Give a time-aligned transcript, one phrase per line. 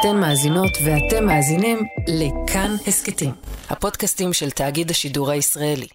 [0.00, 3.30] אתן מאזינות ואתם מאזינים לכאן הסכתים,
[3.70, 5.86] הפודקאסטים של תאגיד השידור הישראלי.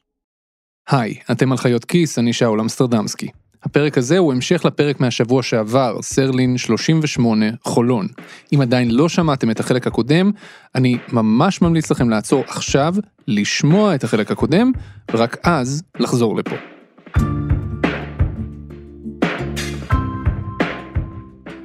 [0.89, 3.27] היי, אתם על חיות כיס, אני שאול אמסטרדמסקי.
[3.63, 8.07] הפרק הזה הוא המשך לפרק מהשבוע שעבר, סרלין 38, חולון.
[8.53, 10.31] אם עדיין לא שמעתם את החלק הקודם,
[10.75, 12.93] אני ממש ממליץ לכם לעצור עכשיו,
[13.27, 14.71] לשמוע את החלק הקודם,
[15.11, 16.55] ורק אז לחזור לפה.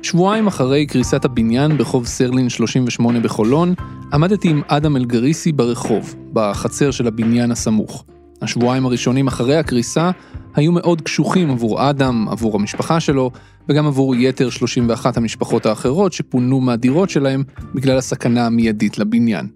[0.09, 3.75] שבועיים אחרי קריסת הבניין בחוב סרלין 38 בחולון,
[4.13, 8.05] עמדתי עם אדם אלגריסי ברחוב, בחצר של הבניין הסמוך.
[8.43, 10.11] השבועיים הראשונים אחרי הקריסה
[10.55, 13.31] היו מאוד קשוחים עבור אדם, עבור המשפחה שלו,
[13.69, 17.43] וגם עבור יתר 31 המשפחות האחרות שפונו מהדירות שלהם
[17.75, 19.49] בגלל הסכנה המיידית לבניין.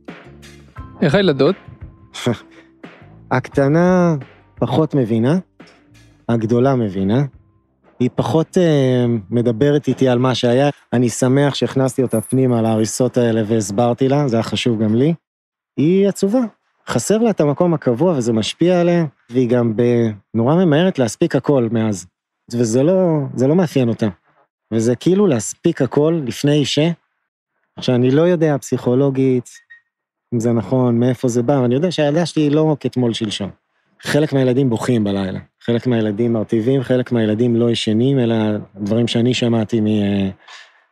[1.03, 1.57] איך הילדות?
[3.31, 4.17] הקטנה
[4.59, 5.39] פחות מבינה,
[6.29, 7.23] הגדולה מבינה.
[8.03, 10.71] היא פחות אה, מדברת איתי על מה שהיה.
[10.93, 15.15] אני שמח שהכנסתי אותה פנימה להריסות האלה והסברתי לה, זה היה חשוב גם לי.
[15.77, 16.41] היא עצובה,
[16.89, 19.73] חסר לה את המקום הקבוע וזה משפיע עליה, והיא גם
[20.35, 22.07] נורא ממהרת להספיק הכל מאז.
[22.53, 24.09] וזה לא, לא מאפיין אותה.
[24.73, 26.79] וזה כאילו להספיק הכל לפני ש...
[27.77, 29.51] עכשיו, אני לא יודע פסיכולוגית
[30.35, 33.51] אם זה נכון, מאיפה זה בא, ואני יודע שהילדה שלי היא לא כתמול שלשום.
[34.01, 38.37] חלק מהילדים בוכים בלילה, חלק מהילדים מרטיבים, חלק מהילדים לא ישנים, אלא
[38.77, 39.87] דברים שאני שמעתי מ...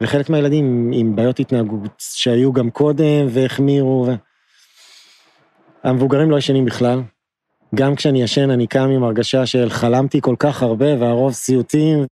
[0.01, 4.07] וחלק מהילדים עם בעיות התנהגות שהיו גם קודם והחמירו.
[4.09, 4.13] ו...
[5.85, 7.03] המבוגרים לא ישנים בכלל.
[7.75, 12.07] גם כשאני ישן אני קם עם הרגשה של חלמתי כל כך הרבה והרוב סיוטים.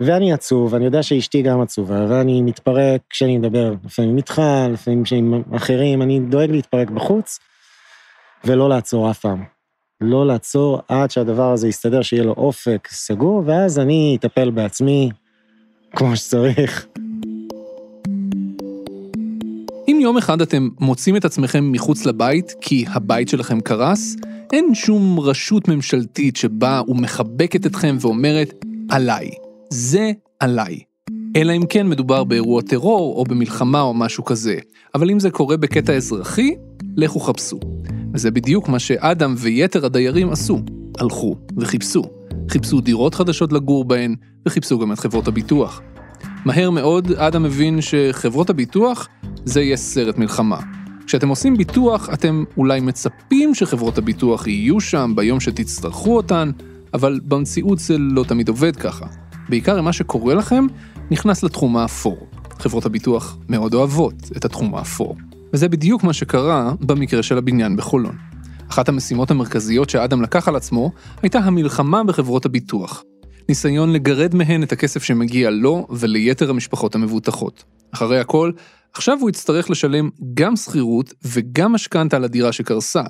[0.00, 4.42] ואני עצוב, אני יודע שאשתי גם עצובה, ואני מתפרק כשאני מדבר, לפעמים איתך,
[4.72, 7.38] לפעמים עם אחרים, אני דואג להתפרק בחוץ,
[8.44, 9.61] ולא לעצור אף פעם.
[10.02, 15.10] לא לעצור עד שהדבר הזה יסתדר, שיהיה לו אופק סגור, ואז אני אטפל בעצמי
[15.96, 16.86] כמו שצריך.
[19.88, 24.16] אם יום אחד אתם מוצאים את עצמכם מחוץ לבית כי הבית שלכם קרס,
[24.52, 29.30] אין שום רשות ממשלתית שבאה ומחבקת אתכם ואומרת, עליי.
[29.70, 30.78] זה עליי.
[31.36, 34.56] אלא אם כן מדובר באירוע טרור או במלחמה או משהו כזה.
[34.94, 36.54] אבל אם זה קורה בקטע אזרחי,
[36.96, 37.60] לכו חפשו.
[38.14, 40.62] וזה בדיוק מה שאדם ויתר הדיירים עשו.
[40.98, 42.02] הלכו וחיפשו.
[42.50, 44.14] חיפשו דירות חדשות לגור בהן,
[44.46, 45.80] וחיפשו גם את חברות הביטוח.
[46.44, 49.08] מהר מאוד אדם מבין שחברות הביטוח
[49.44, 50.60] זה יהיה סרט מלחמה.
[51.06, 56.50] כשאתם עושים ביטוח, אתם אולי מצפים שחברות הביטוח יהיו שם ביום שתצטרכו אותן,
[56.94, 59.06] אבל במציאות זה לא תמיד עובד ככה.
[59.48, 60.66] בעיקר אם מה שקורה לכם
[61.10, 62.26] נכנס לתחום האפור.
[62.58, 65.16] חברות הביטוח מאוד אוהבות את התחום האפור.
[65.52, 68.16] וזה בדיוק מה שקרה במקרה של הבניין בחולון.
[68.68, 70.92] אחת המשימות המרכזיות שאדם לקח על עצמו
[71.22, 73.04] הייתה המלחמה בחברות הביטוח.
[73.48, 77.64] ניסיון לגרד מהן את הכסף שמגיע לו וליתר המשפחות המבוטחות.
[77.90, 78.52] אחרי הכל,
[78.94, 83.02] עכשיו הוא יצטרך לשלם גם שכירות וגם משכנתה על הדירה שקרסה,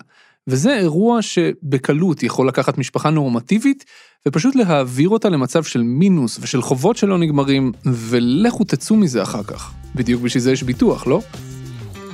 [0.49, 3.85] וזה אירוע שבקלות יכול לקחת משפחה נורמטיבית
[4.29, 9.73] ופשוט להעביר אותה למצב של מינוס ושל חובות שלא נגמרים, ולכו תצאו מזה אחר כך.
[9.95, 11.23] בדיוק בשביל זה יש ביטוח, לא?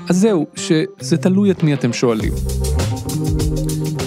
[0.08, 2.32] אז זהו, שזה תלוי את מי אתם שואלים.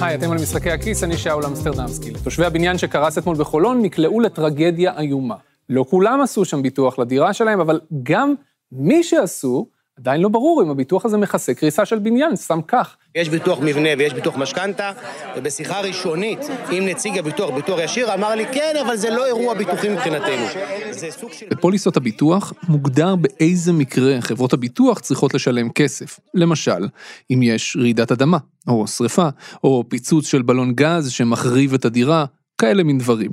[0.02, 2.12] היי, אתם על משחקי הכיס, אני שאול אמסטרדמסקי.
[2.24, 5.36] תושבי הבניין שקרס אתמול בחולון נקלעו לטרגדיה איומה.
[5.70, 8.34] לא כולם עשו שם ביטוח לדירה שלהם, אבל גם
[8.72, 9.68] מי שעשו,
[10.00, 12.96] עדיין לא ברור אם הביטוח הזה מכסה קריסה של בניין, סתם כך.
[13.16, 14.92] יש ביטוח מבנה ויש ביטוח משכנתה,
[15.38, 16.40] ובשיחה ראשונית
[16.72, 20.46] עם נציג הביטוח, ביטוח ישיר, אמר לי, כן, אבל זה לא אירוע ביטוחי מבחינתנו.
[20.92, 21.46] זה סוג של...
[21.50, 26.20] בפוליסות הביטוח מוגדר באיזה מקרה חברות הביטוח צריכות לשלם כסף.
[26.34, 26.88] למשל,
[27.32, 28.38] אם יש רעידת אדמה,
[28.68, 29.30] או שריפה,
[29.64, 32.26] או פיצוץ של בלון גז שמחריב את הדירה,
[32.58, 33.32] כאלה מין דברים.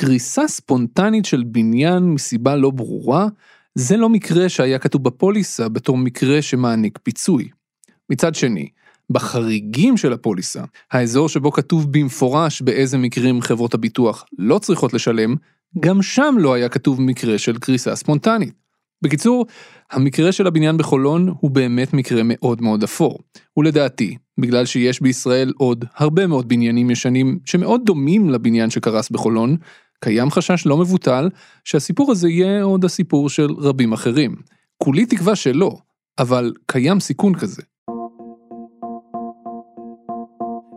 [0.00, 3.26] קריסה ספונטנית של בניין מסיבה לא ברורה,
[3.78, 7.48] זה לא מקרה שהיה כתוב בפוליסה בתור מקרה שמעניק פיצוי.
[8.10, 8.68] מצד שני,
[9.10, 15.34] בחריגים של הפוליסה, האזור שבו כתוב במפורש באיזה מקרים חברות הביטוח לא צריכות לשלם,
[15.80, 18.54] גם שם לא היה כתוב מקרה של קריסה ספונטנית.
[19.02, 19.46] בקיצור,
[19.90, 23.18] המקרה של הבניין בחולון הוא באמת מקרה מאוד מאוד אפור.
[23.56, 29.56] ולדעתי, בגלל שיש בישראל עוד הרבה מאוד בניינים ישנים שמאוד דומים לבניין שקרס בחולון,
[30.00, 31.28] קיים חשש לא מבוטל
[31.64, 34.36] שהסיפור הזה יהיה עוד הסיפור של רבים אחרים.
[34.78, 35.76] כולי תקווה שלא,
[36.18, 37.62] אבל קיים סיכון כזה.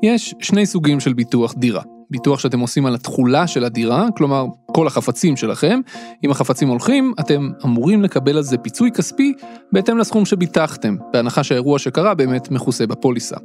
[0.04, 1.82] יש שני סוגים של ביטוח דירה.
[2.12, 5.80] ביטוח שאתם עושים על התכולה של הדירה, כלומר כל החפצים שלכם,
[6.24, 9.34] אם החפצים הולכים, אתם אמורים לקבל על זה פיצוי כספי
[9.72, 13.36] בהתאם לסכום שביטחתם, בהנחה שהאירוע שקרה באמת מכוסה בפוליסה.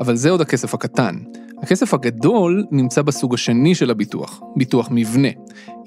[0.00, 1.14] אבל זה עוד הכסף הקטן.
[1.62, 5.28] הכסף הגדול נמצא בסוג השני של הביטוח, ביטוח מבנה.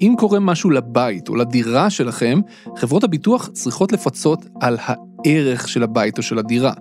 [0.00, 2.40] אם קורה משהו לבית או לדירה שלכם,
[2.76, 6.72] חברות הביטוח צריכות לפצות על הערך של הבית או של הדירה,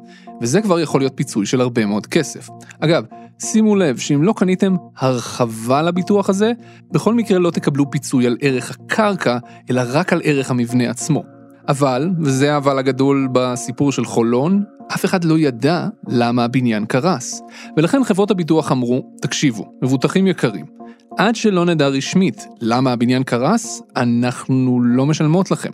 [0.41, 2.49] וזה כבר יכול להיות פיצוי של הרבה מאוד כסף.
[2.79, 3.05] אגב,
[3.39, 6.51] שימו לב שאם לא קניתם הרחבה לביטוח הזה,
[6.91, 9.37] בכל מקרה לא תקבלו פיצוי על ערך הקרקע,
[9.69, 11.23] אלא רק על ערך המבנה עצמו.
[11.67, 14.63] אבל, וזה האבל הגדול בסיפור של חולון,
[14.95, 17.41] אף אחד לא ידע למה הבניין קרס.
[17.77, 20.65] ולכן חברות הביטוח אמרו, תקשיבו, מבוטחים יקרים,
[21.17, 25.69] עד שלא נדע רשמית למה הבניין קרס, אנחנו לא משלמות לכם.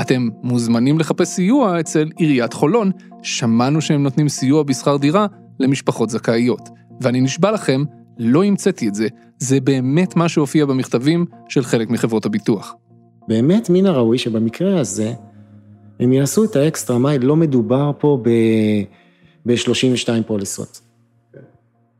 [0.00, 2.90] אתם מוזמנים לחפש סיוע אצל עיריית חולון,
[3.22, 5.26] שמענו שהם נותנים סיוע בשכר דירה
[5.60, 6.68] למשפחות זכאיות.
[7.00, 7.84] ואני נשבע לכם,
[8.18, 9.08] לא המצאתי את זה,
[9.38, 12.74] זה באמת מה שהופיע במכתבים של חלק מחברות הביטוח.
[13.28, 15.12] באמת מן הראוי שבמקרה הזה,
[16.00, 18.22] הם יעשו את האקסטרה מייל, לא מדובר פה
[19.46, 20.80] ב-32 פוליסות.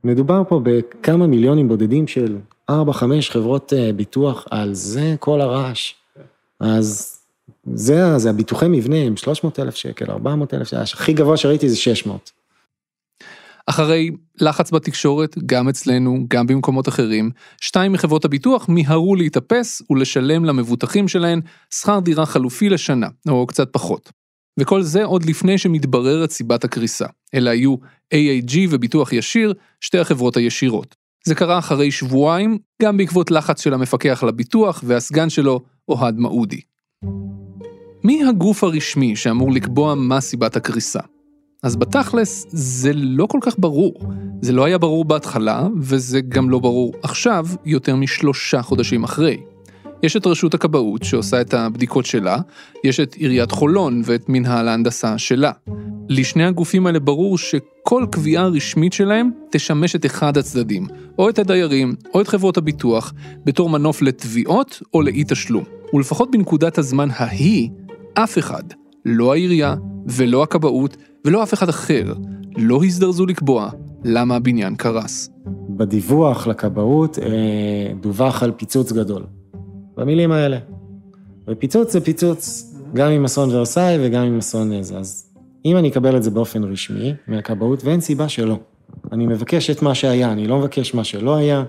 [0.04, 2.36] מדובר פה בכמה מיליונים בודדים של
[2.70, 2.74] 4-5
[3.28, 5.94] חברות אה, ביטוח, על זה כל הרעש.
[6.60, 7.18] אז
[7.74, 11.76] זה, זה הביטוחי מבנה עם 300 אלף שקל, 400 אלף שקל, הכי גבוה שראיתי זה
[11.76, 12.32] 600.
[13.66, 14.10] אחרי
[14.40, 17.30] לחץ בתקשורת, גם אצלנו, גם במקומות אחרים,
[17.60, 21.40] שתיים מחברות הביטוח מיהרו להתאפס ולשלם למבוטחים שלהן
[21.74, 24.12] שכר דירה חלופי לשנה, או קצת פחות.
[24.60, 27.74] וכל זה עוד לפני שמתבררת סיבת הקריסה, אלה היו
[28.14, 30.96] AAG וביטוח ישיר, שתי החברות הישירות.
[31.26, 36.60] זה קרה אחרי שבועיים, גם בעקבות לחץ של המפקח על הביטוח והסגן שלו, אוהד מעודי.
[38.04, 41.00] מי הגוף הרשמי שאמור לקבוע מה סיבת הקריסה?
[41.62, 43.94] אז בתכלס זה לא כל כך ברור.
[44.40, 49.40] זה לא היה ברור בהתחלה, וזה גם לא ברור עכשיו, יותר משלושה חודשים אחרי.
[50.02, 52.38] יש את רשות הכבאות שעושה את הבדיקות שלה,
[52.84, 55.50] יש את עיריית חולון ואת מנהל ההנדסה שלה.
[56.08, 60.86] לשני הגופים האלה ברור שכל קביעה רשמית שלהם תשמש את אחד הצדדים,
[61.18, 63.12] או את הדיירים, או את חברות הביטוח,
[63.44, 65.64] בתור מנוף לתביעות או לאי תשלום.
[65.92, 67.70] ולפחות בנקודת הזמן ההיא,
[68.14, 68.62] אף אחד,
[69.04, 69.74] לא העירייה
[70.06, 72.12] ולא הכבאות ולא אף אחד אחר,
[72.56, 73.70] לא הזדרזו לקבוע
[74.04, 75.30] למה הבניין קרס.
[75.68, 79.22] בדיווח לכבאות אה, דווח על פיצוץ גדול.
[79.96, 80.58] במילים האלה.
[81.48, 84.98] ופיצוץ זה פיצוץ, גם עם אסון ורסאי וגם עם אסון איזה.
[84.98, 85.32] אז
[85.64, 88.58] אם אני אקבל את זה באופן רשמי מהכבאות, ואין סיבה שלא.
[89.12, 91.64] אני מבקש את מה שהיה, אני לא מבקש מה שלא היה.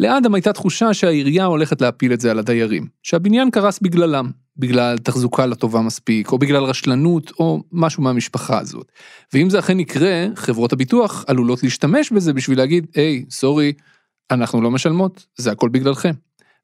[0.00, 5.46] לאדם הייתה תחושה שהעירייה הולכת להפיל את זה על הדיירים, שהבניין קרס בגללם, בגלל תחזוקה
[5.46, 8.92] לא טובה מספיק, או בגלל רשלנות, או משהו מהמשפחה הזאת.
[9.32, 13.72] ואם זה אכן יקרה, חברות הביטוח עלולות להשתמש בזה בשביל להגיד, היי, סורי,
[14.30, 16.12] אנחנו לא משלמות, זה הכל בגללכם.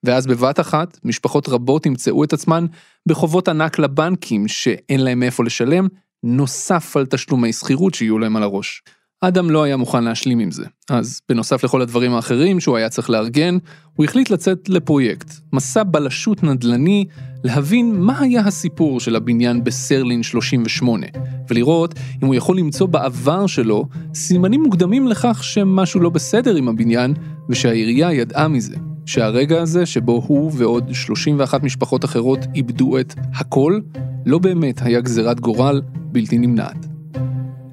[0.04, 2.66] ואז בבת אחת, משפחות רבות ימצאו את עצמן
[3.06, 5.88] בחובות ענק לבנקים שאין להם מאיפה לשלם,
[6.22, 8.82] נוסף על תשלומי שכירות שיהיו להם על הראש.
[9.20, 13.10] אדם לא היה מוכן להשלים עם זה, אז בנוסף לכל הדברים האחרים שהוא היה צריך
[13.10, 13.58] לארגן,
[13.94, 17.04] הוא החליט לצאת לפרויקט, מסע בלשות נדל"ני,
[17.44, 21.06] להבין מה היה הסיפור של הבניין בסרלין 38,
[21.50, 27.14] ולראות אם הוא יכול למצוא בעבר שלו סימנים מוקדמים לכך שמשהו לא בסדר עם הבניין,
[27.48, 28.76] ושהעירייה ידעה מזה.
[29.06, 33.80] שהרגע הזה שבו הוא ועוד 31 משפחות אחרות איבדו את הכל,
[34.26, 36.86] לא באמת היה גזירת גורל בלתי נמנעת.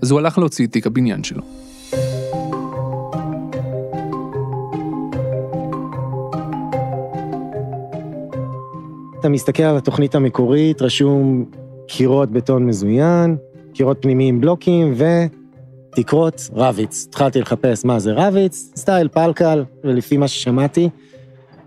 [0.01, 1.64] אז הוא הלך להוציא את תיק הבניין שלו.
[9.25, 11.45] אתה מסתכל על התוכנית המקורית, רשום
[11.87, 13.37] קירות בטון מזוין,
[13.73, 14.93] קירות פנימיים בלוקים
[15.91, 17.05] ותקרות רביץ.
[17.09, 20.89] התחלתי לחפש מה זה רביץ, סטייל פלקל, ולפי מה ששמעתי,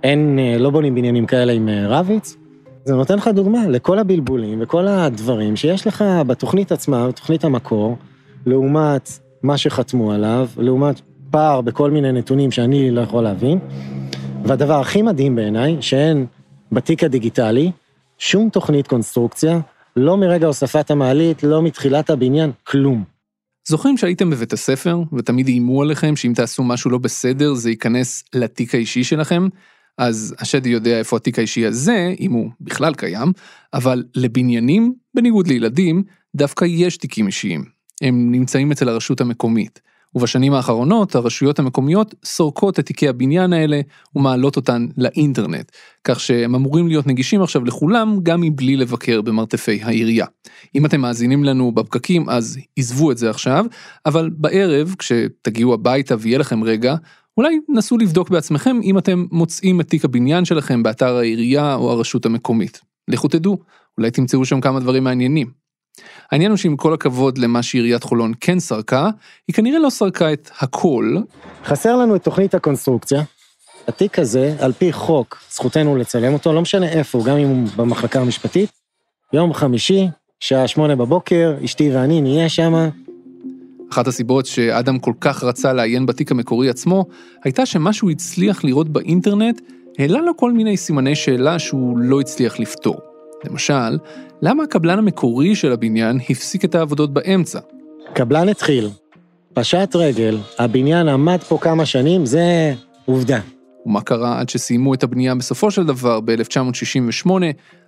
[0.03, 2.37] אין, אה, לא בונים בניינים כאלה עם אה, רביץ.
[2.85, 7.97] זה נותן לך דוגמה לכל הבלבולים וכל הדברים שיש לך בתוכנית עצמה, בתוכנית המקור,
[8.47, 9.11] לעומת
[9.43, 13.59] מה שחתמו עליו, לעומת פער בכל מיני נתונים שאני לא יכול להבין.
[14.45, 16.27] והדבר הכי מדהים בעיניי, שאין
[16.73, 17.71] בתיק הדיגיטלי
[18.19, 19.61] שום תוכנית קונסטרוקציה,
[19.97, 23.05] לא מרגע הוספת המעלית, לא מתחילת הבניין, כלום.
[23.69, 28.75] זוכרים שהייתם בבית הספר, ותמיד איימו עליכם שאם תעשו משהו לא בסדר, זה ייכנס לתיק
[28.75, 29.49] האישי שלכם?
[29.99, 33.33] אז השדי יודע איפה התיק האישי הזה, אם הוא בכלל קיים,
[33.75, 36.03] אבל לבניינים, בניגוד לילדים,
[36.37, 37.65] דווקא יש תיקים אישיים.
[38.03, 39.81] הם נמצאים אצל הרשות המקומית.
[40.15, 43.81] ובשנים האחרונות הרשויות המקומיות סורקות את תיקי הבניין האלה
[44.15, 45.73] ומעלות אותן לאינטרנט,
[46.05, 50.27] כך שהם אמורים להיות נגישים עכשיו לכולם גם מבלי לבקר במרתפי העירייה.
[50.75, 53.67] אם אתם מאזינים לנו בפקקים אז עזבו את זה עכשיו,
[54.07, 56.95] אבל בערב כשתגיעו הביתה ויהיה לכם רגע,
[57.37, 62.27] אולי נסו לבדוק בעצמכם אם אתם מוצאים את תיק הבניין שלכם באתר העירייה או הרשות
[62.27, 62.81] המקומית.
[63.09, 63.59] לכו תדעו,
[63.99, 65.58] אולי תמצאו שם כמה דברים מעניינים.
[66.33, 69.11] העניין הוא שעם כל הכבוד למה שעיריית חולון כן סרקה,
[69.49, 71.17] היא כנראה לא סרקה את הכל,
[71.65, 73.23] חסר לנו את תוכנית הקונסטרוקציה.
[73.89, 78.21] התיק הזה, על פי חוק, זכותנו לצלם אותו, לא משנה איפה, גם אם הוא במחלקה
[78.21, 78.71] המשפטית.
[79.33, 80.07] יום חמישי,
[80.41, 82.89] שעה שמונה בבוקר, אשתי ואני נהיה שמה.
[83.93, 87.05] אחת הסיבות שאדם כל כך רצה לעיין בתיק המקורי עצמו,
[87.45, 89.61] הייתה שמה שהוא הצליח לראות באינטרנט,
[89.99, 92.97] העלה לו כל מיני סימני שאלה שהוא לא הצליח לפתור.
[93.45, 93.99] למשל,
[94.43, 97.59] למה הקבלן המקורי של הבניין הפסיק את העבודות באמצע?
[98.13, 98.89] קבלן התחיל,
[99.55, 103.41] פשט רגל, הבניין עמד פה כמה שנים, זה עובדה.
[103.87, 107.31] ומה קרה עד שסיימו את הבנייה בסופו של דבר ב-1968,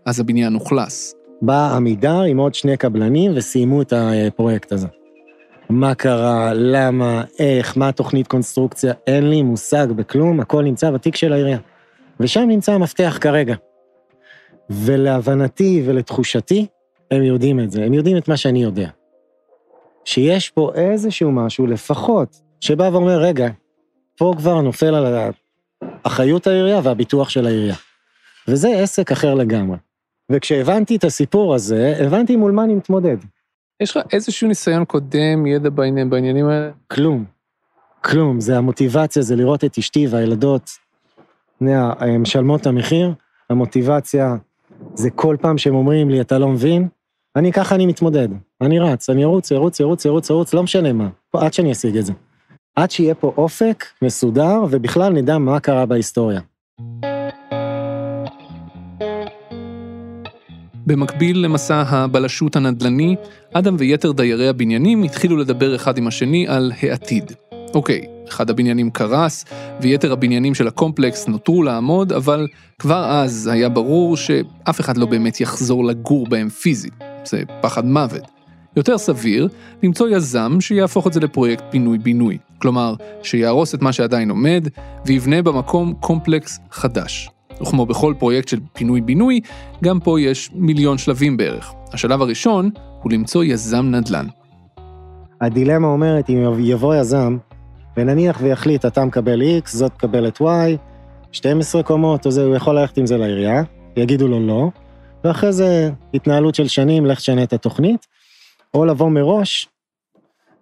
[0.07, 1.15] אז הבניין אוכלס.
[1.43, 4.87] בא עמידר עם עוד שני קבלנים וסיימו את הפרויקט הזה.
[5.69, 11.33] מה קרה, למה, איך, מה תוכנית קונסטרוקציה, אין לי מושג בכלום, הכל נמצא בתיק של
[11.33, 11.59] העירייה.
[12.21, 13.55] ושם נמצא המפתח כרגע.
[14.71, 16.67] ולהבנתי ולתחושתי,
[17.11, 18.89] הם יודעים את זה, הם יודעים את מה שאני יודע.
[20.05, 23.49] שיש פה איזשהו משהו, לפחות, שבא ואומר, רגע,
[24.17, 25.31] פה כבר נופל על
[26.03, 27.75] אחריות העירייה והביטוח של העירייה.
[28.49, 29.77] וזה עסק אחר לגמרי.
[30.33, 33.17] וכשהבנתי את הסיפור הזה, הבנתי מול מה אני מתמודד.
[33.81, 36.71] יש לך איזשהו ניסיון קודם, ידע בעניין, בעניינים האלה?
[36.91, 37.25] כלום.
[38.05, 38.41] כלום.
[38.41, 40.71] זה המוטיבציה, זה לראות את אשתי והילדות,
[42.19, 43.13] משלמות את המחיר.
[43.51, 44.37] המוטיבציה
[44.95, 46.89] זה כל פעם שהם אומרים לי, אתה לא מבין,
[47.37, 48.29] אני ככה אני מתמודד.
[48.61, 52.07] אני רץ, אני ארוץ, ארוץ, ארוץ, ארוץ, ארוץ, לא משנה מה, עד שאני אשיג את
[52.07, 52.13] זה.
[52.77, 56.41] עד שיהיה פה אופק מסודר, ובכלל נדע מה קרה בהיסטוריה.
[60.87, 63.17] במקביל למסע הבלשות הנדל"ני,
[63.53, 67.33] אדם ויתר דיירי הבניינים התחילו לדבר אחד עם השני על העתיד.
[67.75, 69.45] אוקיי, אחד הבניינים קרס,
[69.81, 72.47] ויתר הבניינים של הקומפלקס נותרו לעמוד, אבל
[72.79, 76.93] כבר אז היה ברור שאף אחד לא באמת יחזור לגור בהם פיזית.
[77.25, 78.23] זה פחד מוות.
[78.77, 79.49] יותר סביר
[79.83, 82.39] למצוא יזם שיהפוך את זה לפרויקט פינוי-בינוי.
[82.59, 84.69] כלומר, שיהרוס את מה שעדיין עומד,
[85.07, 87.31] ויבנה במקום קומפלקס חדש.
[87.63, 89.41] וכמו בכל פרויקט של פינוי-בינוי,
[89.85, 91.73] גם פה יש מיליון שלבים בערך.
[91.93, 92.71] השלב הראשון
[93.03, 94.27] הוא למצוא יזם נדל"ן.
[95.41, 97.37] הדילמה אומרת, אם יבוא יזם,
[97.97, 100.45] ונניח ויחליט, אתה מקבל X, זאת מקבלת Y,
[101.33, 103.63] 12 קומות, או זה, הוא יכול ללכת עם זה לעירייה,
[103.97, 104.69] יגידו לו לא,
[105.25, 108.07] ואחרי זה התנהלות של שנים, לך תשנה את התוכנית,
[108.75, 109.69] או לבוא מראש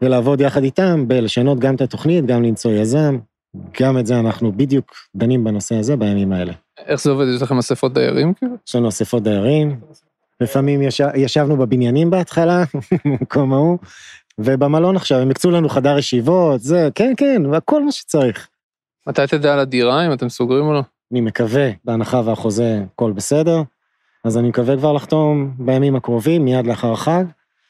[0.03, 3.19] ולעבוד יחד איתם בלשנות גם את התוכנית, גם למצוא יזם,
[3.81, 6.53] גם את זה אנחנו בדיוק דנים בנושא הזה בימים האלה.
[6.87, 7.27] איך זה עובד?
[7.37, 8.55] יש לכם אספות דיירים כאילו?
[8.69, 9.81] יש לנו אספות דיירים,
[10.41, 12.65] לפעמים ישב, ישבנו בבניינים בהתחלה,
[13.05, 13.79] במקום ההוא,
[14.39, 18.49] ובמלון עכשיו, הם הקצו לנו חדר ישיבות, זה, כן, כן, והכל מה שצריך.
[19.07, 20.83] מתי תדע על הדירה, אם אתם סוגרים או לא?
[21.13, 23.63] אני מקווה, בהנחה והחוזה, הכל בסדר,
[24.25, 27.25] אז אני מקווה כבר לחתום בימים הקרובים, מיד לאחר החג.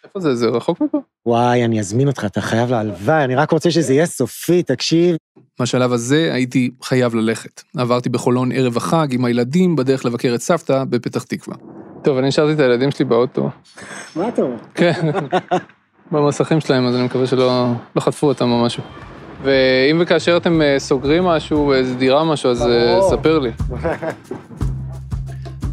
[0.04, 0.34] איפה זה?
[0.34, 0.98] זה רחוק מפה?
[1.26, 5.16] וואי, אני אזמין אותך, אתה חייב להלוואי, אני רק רוצה שזה יהיה סופי, תקשיב.
[5.60, 7.62] בשלב הזה הייתי חייב ללכת.
[7.76, 11.56] עברתי בחולון ערב החג עם הילדים בדרך לבקר את סבתא בפתח תקווה.
[12.04, 13.50] טוב, אני השארתי את הילדים שלי באוטו.
[14.16, 14.56] מה אתה אומר?
[14.75, 15.10] כן,
[16.12, 18.82] במסכים שלהם, אז אני מקווה שלא לא חטפו אותם או משהו.
[19.42, 23.00] ואם וכאשר אתם אה, סוגרים משהו, איזה דירה משהו, אז אה.
[23.10, 23.50] ספר לי.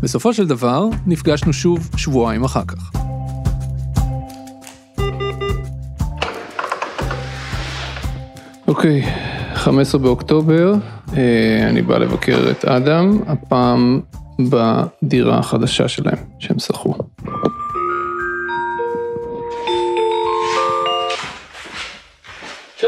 [0.03, 2.91] בסופו של דבר, נפגשנו שוב שבועיים אחר כך.
[8.67, 9.01] אוקיי,
[9.53, 10.73] 15 באוקטובר,
[11.17, 14.01] אה, אני בא לבקר את אדם, הפעם
[14.39, 16.95] בדירה החדשה שלהם, שהם שכרו.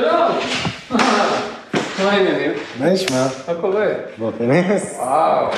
[0.08, 0.32] שלום!
[2.04, 2.52] מה העניינים?
[2.80, 3.28] מה נשמע?
[3.48, 3.88] מה קורה?
[4.18, 4.96] בוא, תנס.
[5.00, 5.54] וואו, עוד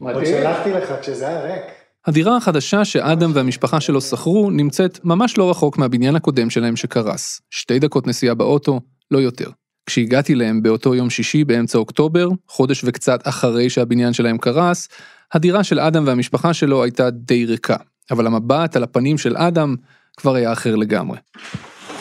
[0.00, 0.24] מדהים.
[0.26, 1.62] שלחתי לך כשזה היה ריק.
[2.06, 7.40] הדירה החדשה שאדם והמשפחה שלו שכרו נמצאת ממש לא רחוק מהבניין הקודם שלהם שקרס.
[7.50, 9.50] שתי דקות נסיעה באוטו, לא יותר.
[9.86, 14.88] כשהגעתי להם באותו יום שישי באמצע אוקטובר, חודש וקצת אחרי שהבניין שלהם קרס,
[15.32, 17.76] הדירה של אדם והמשפחה שלו הייתה די ריקה.
[18.10, 19.76] אבל המבט על הפנים של אדם
[20.16, 21.18] כבר היה אחר לגמרי.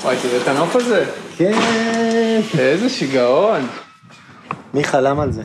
[0.04, 1.06] וואי, תראה את הנוף הזה.
[1.38, 1.60] כן.
[2.60, 3.62] איזה שיגעון.
[4.74, 5.44] מי חלם על זה?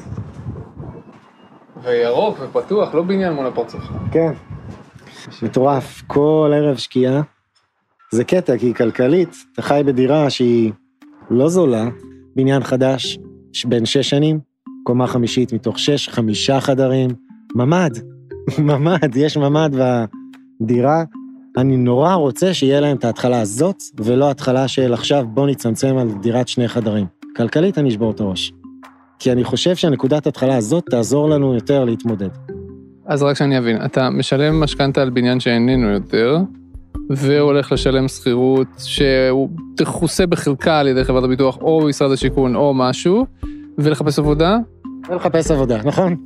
[1.82, 3.82] וירוק ופתוח, לא בניין מול הפרצוף.
[4.12, 4.32] כן.
[5.42, 7.22] מטורף, כל ערב שקיעה.
[8.12, 10.72] זה קטע, כי כלכלית, אתה חי בדירה שהיא
[11.30, 11.88] לא זולה,
[12.36, 13.18] בניין חדש,
[13.64, 14.40] בן שש שנים,
[14.84, 17.10] קומה חמישית מתוך שש, חמישה חדרים,
[17.54, 17.98] ממ"ד,
[18.68, 19.70] ממ"ד, יש ממ"ד
[20.60, 21.04] בדירה.
[21.56, 26.08] אני נורא רוצה שיהיה להם את ההתחלה הזאת, ולא התחלה של עכשיו בוא נצמצם על
[26.22, 27.06] דירת שני חדרים.
[27.36, 28.52] כלכלית אני אשבור את הראש.
[29.18, 32.28] כי אני חושב שהנקודת ההתחלה הזאת תעזור לנו יותר להתמודד.
[33.06, 36.38] אז רק שאני אבין, אתה משלם משכנתה על בניין שאיננו יותר,
[37.10, 43.26] והולך לשלם שכירות שהוא תכוסה בחלקה על ידי חברת הביטוח או משרד השיכון או משהו,
[43.78, 44.58] ולחפש עבודה?
[45.08, 46.16] ולחפש עבודה, נכון?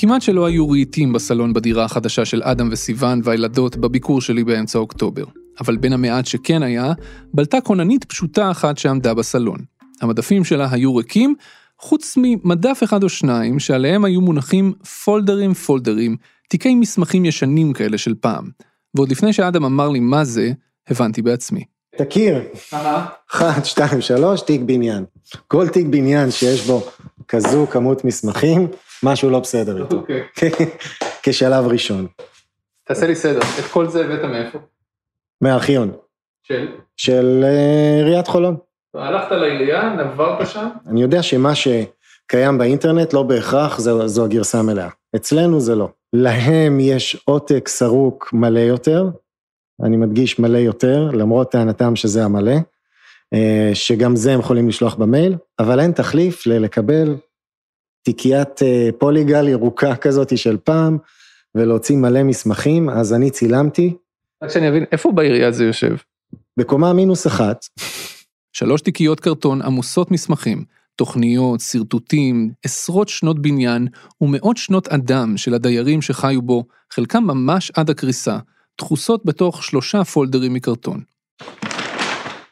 [0.00, 5.24] כמעט שלא היו רהיטים בסלון בדירה החדשה של אדם וסיוון והילדות בביקור שלי באמצע אוקטובר.
[5.60, 6.92] אבל בין המעט שכן היה,
[7.34, 9.58] בלטה כוננית פשוטה אחת שעמדה בסלון.
[10.00, 11.34] המדפים שלה היו ריקים,
[11.78, 14.72] חוץ ממדף אחד או שניים שעליהם היו מונחים
[15.04, 16.16] פולדרים פולדרים,
[16.48, 18.50] תיקי מסמכים ישנים כאלה של פעם.
[18.94, 20.52] ועוד לפני שאדם אמר לי מה זה,
[20.88, 21.64] הבנתי בעצמי.
[21.96, 22.42] תכיר,
[23.30, 25.04] אחת, שתיים, שלוש, תיק בניין.
[25.48, 26.86] כל תיק בניין שיש בו
[27.28, 28.68] כזו כמות מסמכים,
[29.02, 29.96] משהו לא בסדר איתו.
[29.96, 30.22] אוקיי.
[31.22, 32.06] כשלב ראשון.
[32.84, 34.58] תעשה לי סדר, את כל זה הבאת מאיפה?
[35.40, 35.92] מהארכיון,
[36.42, 36.68] של?
[36.96, 38.56] של אה, עיריית חולון.
[38.94, 40.68] הלכת לעירייה, נברת שם?
[40.86, 44.88] אני יודע שמה שקיים באינטרנט לא בהכרח זו, זו הגרסה המלאה.
[45.16, 45.88] אצלנו זה לא.
[46.12, 49.10] להם יש עותק סרוק מלא יותר,
[49.82, 52.56] אני מדגיש מלא יותר, למרות טענתם שזה המלא,
[53.34, 57.16] אה, שגם זה הם יכולים לשלוח במייל, אבל אין תחליף ללקבל
[58.08, 60.98] תיקיית אה, פוליגל ירוקה כזאת של פעם,
[61.54, 63.96] ולהוציא מלא מסמכים, אז אני צילמתי
[64.42, 65.96] רק שאני אבין, איפה בעירייה זה יושב?
[66.56, 67.66] בקומה מינוס אחת,
[68.52, 70.64] שלוש תיקיות קרטון עמוסות מסמכים,
[70.96, 73.86] תוכניות, שרטוטים, עשרות שנות בניין
[74.20, 78.38] ומאות שנות אדם של הדיירים שחיו בו, חלקם ממש עד הקריסה,
[78.78, 81.00] דחוסות בתוך שלושה פולדרים מקרטון.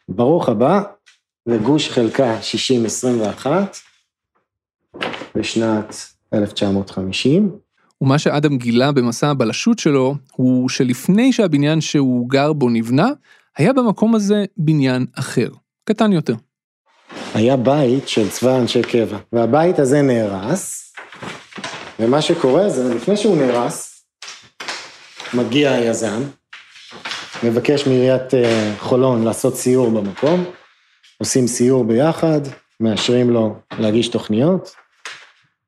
[0.08, 0.82] ברוך הבא
[1.46, 3.76] לגוש חלקה 6021
[5.34, 5.96] בשנת
[6.34, 7.50] 1950.
[8.00, 13.08] ומה שאדם גילה במסע הבלשות שלו, הוא שלפני שהבניין שהוא גר בו נבנה,
[13.56, 15.48] היה במקום הזה בניין אחר,
[15.84, 16.34] קטן יותר.
[17.34, 20.92] היה בית של צבא אנשי קבע, והבית הזה נהרס,
[22.00, 24.04] ומה שקורה זה, לפני שהוא נהרס,
[25.34, 26.22] מגיע היזם,
[27.44, 30.44] מבקש מעיריית אה, חולון לעשות סיור במקום,
[31.18, 32.40] עושים סיור ביחד,
[32.80, 34.70] מאשרים לו להגיש תוכניות,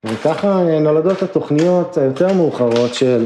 [0.07, 3.25] וככה אה, נולדות התוכניות היותר מאוחרות של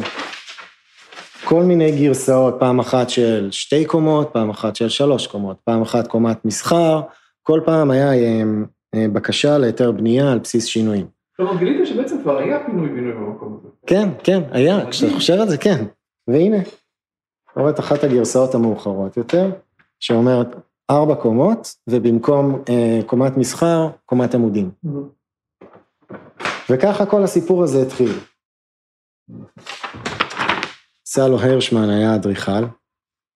[1.45, 6.07] כל מיני גרסאות, פעם אחת של שתי קומות, פעם אחת של שלוש קומות, פעם אחת
[6.07, 7.01] קומת מסחר,
[7.43, 8.43] כל פעם היה אה,
[8.95, 11.07] אה, בקשה להיתר בנייה על בסיס שינויים.
[11.37, 13.69] כלומר, גילית שבעצם כבר היה פינוי-בינוי במקום הזה.
[13.87, 15.85] כן, כן, היה, כשאתה חושב על זה, כן.
[16.29, 16.57] והנה,
[17.57, 19.51] רואה את אחת הגרסאות המאוחרות יותר,
[20.01, 20.57] שאומרת
[20.91, 24.71] ארבע קומות, ובמקום אה, קומת מסחר, קומת עמודים.
[26.71, 28.13] וככה כל הסיפור הזה התחיל.
[31.07, 32.65] סלו הרשמן היה אדריכל,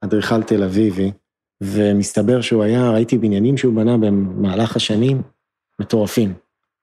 [0.05, 1.12] אדריכל תל אביבי,
[1.61, 5.23] ומסתבר שהוא היה, ראיתי בניינים שהוא בנה במהלך השנים,
[5.81, 6.35] מטורפים,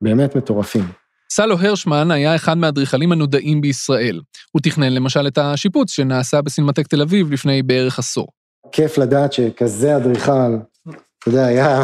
[0.01, 0.83] באמת מטורפים.
[1.31, 4.21] סלו הרשמן היה אחד מהאדריכלים הנודעים בישראל.
[4.51, 8.27] הוא תכנן למשל את השיפוץ שנעשה בסינמטק תל אביב לפני בערך עשור.
[8.71, 10.57] כיף לדעת שכזה אדריכל,
[11.19, 11.83] אתה יודע, היה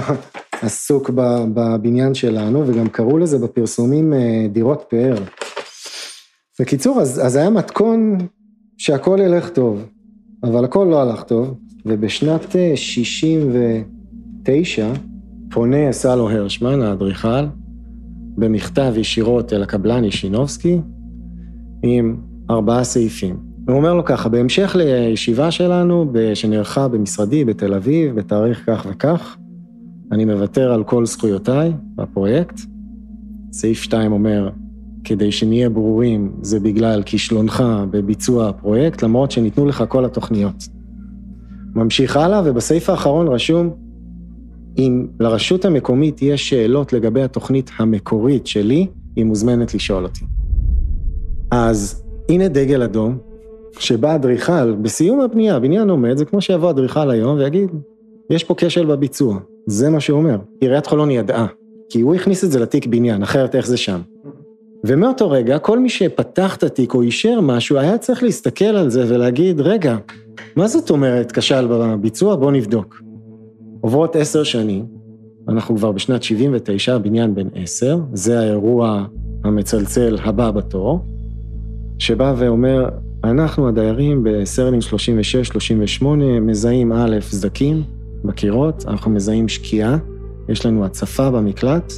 [0.62, 1.10] עסוק
[1.54, 5.15] בבניין שלנו, וגם קראו לזה בפרסומים אה, דירות פאר.
[6.60, 8.17] בקיצור, אז, אז היה מתכון
[8.78, 9.86] שהכל ילך טוב,
[10.43, 11.54] אבל הכל לא הלך טוב,
[11.86, 14.93] ובשנת 69' אה,
[15.52, 17.45] פונה סלו הרשמן, האדריכל,
[18.38, 20.80] במכתב ישירות אל הקבלן ישינובסקי,
[21.84, 22.15] עם
[22.50, 23.38] ארבעה סעיפים.
[23.67, 29.38] הוא אומר לו ככה, בהמשך לישיבה שלנו, שנערכה במשרדי בתל אביב, בתאריך כך וכך,
[30.12, 32.60] אני מוותר על כל זכויותיי בפרויקט.
[33.52, 34.50] סעיף 2 אומר,
[35.04, 40.67] כדי שנהיה ברורים, זה בגלל כישלונך בביצוע הפרויקט, למרות שניתנו לך כל התוכניות.
[41.76, 43.69] ממשיך הלאה, ובסעיף האחרון רשום,
[44.78, 50.26] אם לרשות המקומית יש שאלות לגבי התוכנית המקורית שלי, היא מוזמנת לשאול אותי.
[51.52, 53.17] אז הנה דגל אדום,
[53.80, 57.69] שבא אדריכל, בסיום הבנייה, הבניין עומד, זה כמו שיבוא אדריכל היום ויגיד,
[58.30, 59.39] יש פה כשל בביצוע.
[59.69, 60.38] זה מה שהוא אומר.
[60.62, 61.47] עיריית חולון ידעה,
[61.89, 64.01] כי הוא הכניס את זה לתיק בניין, אחרת איך זה שם.
[64.84, 69.05] ומאותו רגע, כל מי שפתח את התיק או אישר משהו, היה צריך להסתכל על זה
[69.08, 69.97] ולהגיד, רגע,
[70.55, 72.36] מה זאת אומרת כשל בביצוע?
[72.36, 73.01] בוא נבדוק.
[73.82, 74.86] עוברות עשר שנים,
[75.47, 79.05] אנחנו כבר בשנת 79, הבניין בן עשר, זה האירוע
[79.43, 80.99] המצלצל הבא בתור,
[81.99, 82.89] שבא ואומר,
[83.23, 84.79] אנחנו הדיירים בסרלין
[86.01, 86.05] 36-38
[86.41, 87.84] מזהים א', סדקים,
[88.25, 89.97] בקירות, אנחנו מזהים שקיעה,
[90.49, 91.93] יש לנו הצפה במקלט,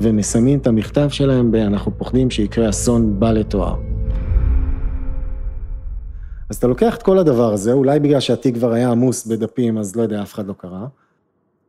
[0.00, 3.76] ומסיימים את המכתב שלהם ב- אנחנו פוחדים שיקרה אסון בל יתואר".
[6.50, 9.96] אז אתה לוקח את כל הדבר הזה, אולי בגלל שהתיק כבר היה עמוס בדפים, אז
[9.96, 10.86] לא יודע, אף אחד לא קרא,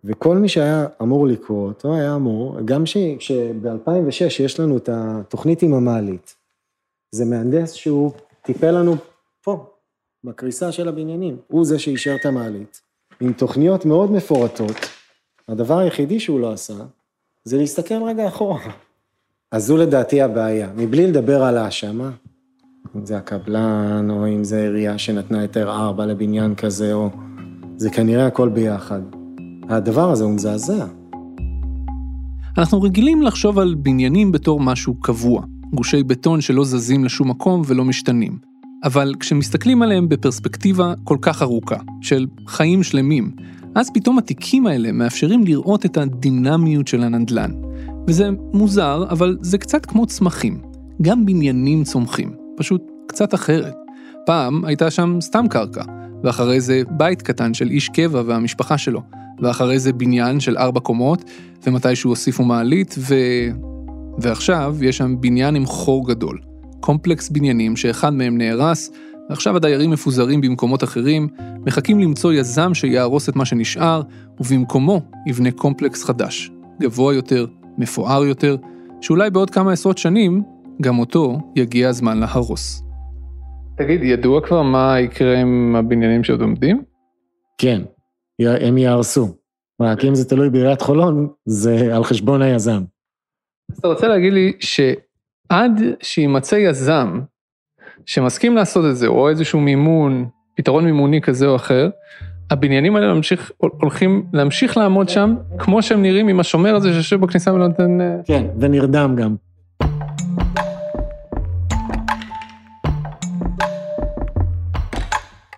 [0.03, 2.85] וכל מי שהיה אמור לקרוא אותו היה אמור, גם
[3.19, 6.35] שב-2006 יש לנו את התוכנית עם המעלית,
[7.11, 8.95] זה מהנדס שהוא טיפל לנו
[9.43, 9.65] פה,
[10.23, 11.37] בקריסה של הבניינים.
[11.47, 12.81] הוא זה שאישר את המעלית,
[13.21, 14.75] עם תוכניות מאוד מפורטות.
[15.49, 16.73] הדבר היחידי שהוא לא עשה,
[17.43, 18.71] זה להסתכל רגע אחורה.
[19.51, 22.11] אז זו לדעתי הבעיה, מבלי לדבר על האשמה,
[22.95, 27.09] אם זה הקבלן, או אם זה עירייה שנתנה היתר ארבע לבניין כזה, או...
[27.77, 29.01] זה כנראה הכל ביחד.
[29.69, 30.85] הדבר הזה הוא מזעזע.
[32.57, 35.41] אנחנו רגילים לחשוב על בניינים בתור משהו קבוע,
[35.73, 38.54] גושי בטון שלא זזים לשום מקום ולא משתנים.
[38.83, 43.31] אבל כשמסתכלים עליהם בפרספקטיבה כל כך ארוכה, של חיים שלמים,
[43.75, 47.51] אז פתאום התיקים האלה מאפשרים לראות את הדינמיות של הנדל"ן.
[48.07, 50.61] וזה מוזר, אבל זה קצת כמו צמחים.
[51.01, 53.73] גם בניינים צומחים, פשוט קצת אחרת.
[54.25, 55.83] פעם הייתה שם סתם קרקע,
[56.23, 59.01] ואחרי זה בית קטן של איש קבע והמשפחה שלו,
[59.39, 61.23] ואחרי זה בניין של ארבע קומות,
[61.67, 63.15] ומתישהו הוסיפו מעלית, ו...
[64.17, 66.39] ועכשיו יש שם בניין עם חור גדול.
[66.85, 68.91] קומפלקס בניינים שאחד מהם נהרס,
[69.29, 71.27] ועכשיו הדיירים מפוזרים במקומות אחרים,
[71.65, 74.01] מחכים למצוא יזם שיהרוס את מה שנשאר,
[74.39, 77.45] ובמקומו יבנה קומפלקס חדש, גבוה יותר,
[77.77, 78.55] מפואר יותר,
[79.01, 80.43] שאולי בעוד כמה עשרות שנים,
[80.81, 82.83] גם אותו יגיע הזמן להרוס.
[83.77, 86.83] תגיד, ידוע כבר מה יקרה עם הבניינים שעוד עומדים?
[87.57, 87.81] כן,
[88.39, 89.27] הם יהרסו.
[89.81, 92.83] רק אם זה תלוי בעיריית חולון, זה על חשבון היזם.
[93.71, 94.53] אז אתה רוצה להגיד לי
[95.49, 97.19] שעד שימצא יזם
[98.05, 101.89] שמסכים לעשות את זה, או איזשהו מימון, פתרון מימוני כזה או אחר,
[102.51, 107.53] הבניינים האלה ממשיך, הולכים להמשיך לעמוד שם, כמו שהם נראים עם השומר הזה שיושב בכניסה
[107.53, 108.01] ולא נותן...
[108.01, 109.35] אה, כן, ונרדם גם.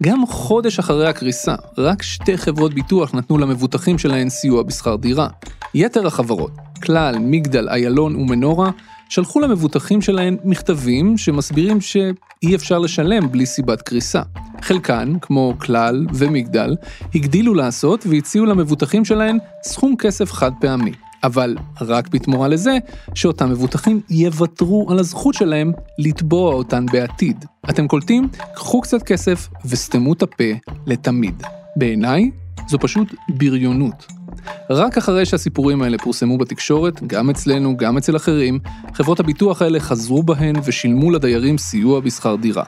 [0.03, 5.27] גם חודש אחרי הקריסה, רק שתי חברות ביטוח נתנו למבוטחים שלהן סיוע בשכר דירה.
[5.73, 6.51] יתר החברות,
[6.83, 8.71] כלל, מגדל, איילון ומנורה,
[9.09, 14.21] שלחו למבוטחים שלהן מכתבים שמסבירים שאי אפשר לשלם בלי סיבת קריסה.
[14.61, 16.75] חלקן, כמו כלל ומגדל,
[17.15, 20.91] הגדילו לעשות והציעו למבוטחים שלהן סכום כסף חד פעמי.
[21.23, 22.77] אבל רק בתמורה לזה
[23.13, 27.45] שאותם מבוטחים יוותרו על הזכות שלהם לתבוע אותן בעתיד.
[27.69, 28.29] אתם קולטים?
[28.55, 30.43] קחו קצת כסף וסתמו את הפה
[30.85, 31.43] לתמיד.
[31.75, 32.31] בעיניי,
[32.67, 34.16] זו פשוט בריונות.
[34.69, 38.59] רק אחרי שהסיפורים האלה פורסמו בתקשורת, גם אצלנו, גם אצל אחרים,
[38.93, 42.63] חברות הביטוח האלה חזרו בהן ושילמו לדיירים סיוע בשכר דירה.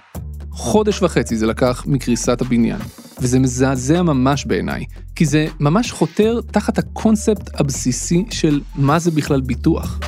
[0.51, 2.79] חודש וחצי זה לקח מקריסת הבניין,
[3.21, 9.41] וזה מזעזע ממש בעיניי, כי זה ממש חותר תחת הקונספט הבסיסי של מה זה בכלל
[9.41, 9.99] ביטוח.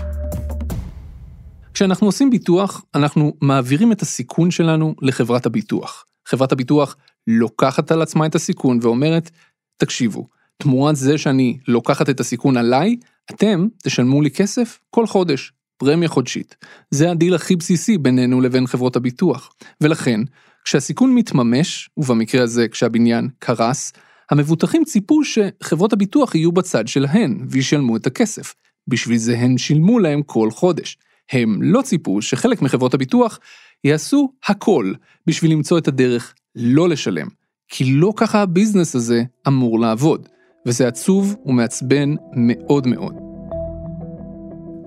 [1.73, 6.05] כשאנחנו עושים ביטוח, אנחנו מעבירים את הסיכון שלנו לחברת הביטוח.
[6.27, 6.95] חברת הביטוח
[7.27, 9.31] לוקחת על עצמה את הסיכון ואומרת,
[9.77, 10.27] תקשיבו,
[10.61, 12.95] תמורת זה שאני לוקחת את הסיכון עליי,
[13.31, 16.55] אתם תשלמו לי כסף כל חודש, פרמיה חודשית.
[16.91, 19.53] זה הדיל הכי בסיסי בינינו לבין חברות הביטוח.
[19.81, 20.21] ולכן,
[20.63, 23.93] כשהסיכון מתממש, ובמקרה הזה כשהבניין קרס,
[24.31, 28.53] המבוטחים ציפו שחברות הביטוח יהיו בצד שלהן וישלמו את הכסף.
[28.87, 30.97] בשביל זה הן שילמו להם כל חודש.
[31.31, 33.39] הם לא ציפו שחלק מחברות הביטוח
[33.83, 34.93] יעשו הכל
[35.27, 37.27] בשביל למצוא את הדרך לא לשלם.
[37.67, 40.27] כי לא ככה הביזנס הזה אמור לעבוד.
[40.65, 43.13] וזה עצוב ומעצבן מאוד מאוד.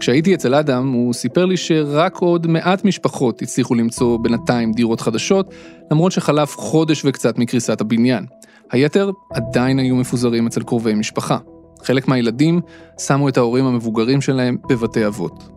[0.00, 5.54] כשהייתי אצל אדם, הוא סיפר לי שרק עוד מעט משפחות הצליחו למצוא בינתיים דירות חדשות,
[5.90, 8.24] למרות שחלף חודש וקצת מקריסת הבניין.
[8.72, 11.38] היתר עדיין היו מפוזרים אצל קרובי משפחה.
[11.82, 12.60] חלק מהילדים
[13.00, 15.48] שמו את ההורים המבוגרים שלהם בבתי אבות.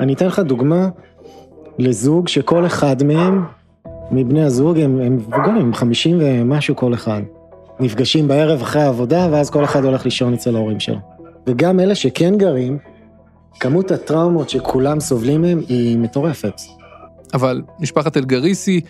[0.00, 0.88] אני אתן לך דוגמה
[1.78, 3.44] לזוג שכל אחד מהם,
[4.10, 7.22] מבני הזוג, הם, הם מבוגרים, הם חמישים ומשהו כל אחד.
[7.80, 10.98] נפגשים בערב אחרי העבודה, ואז כל אחד הולך לישון אצל ההורים שלו.
[11.46, 12.78] וגם אלה שכן גרים,
[13.60, 16.60] כמות הטראומות שכולם סובלים מהם היא מטורפת.
[17.34, 18.80] אבל משפחת אלגריסי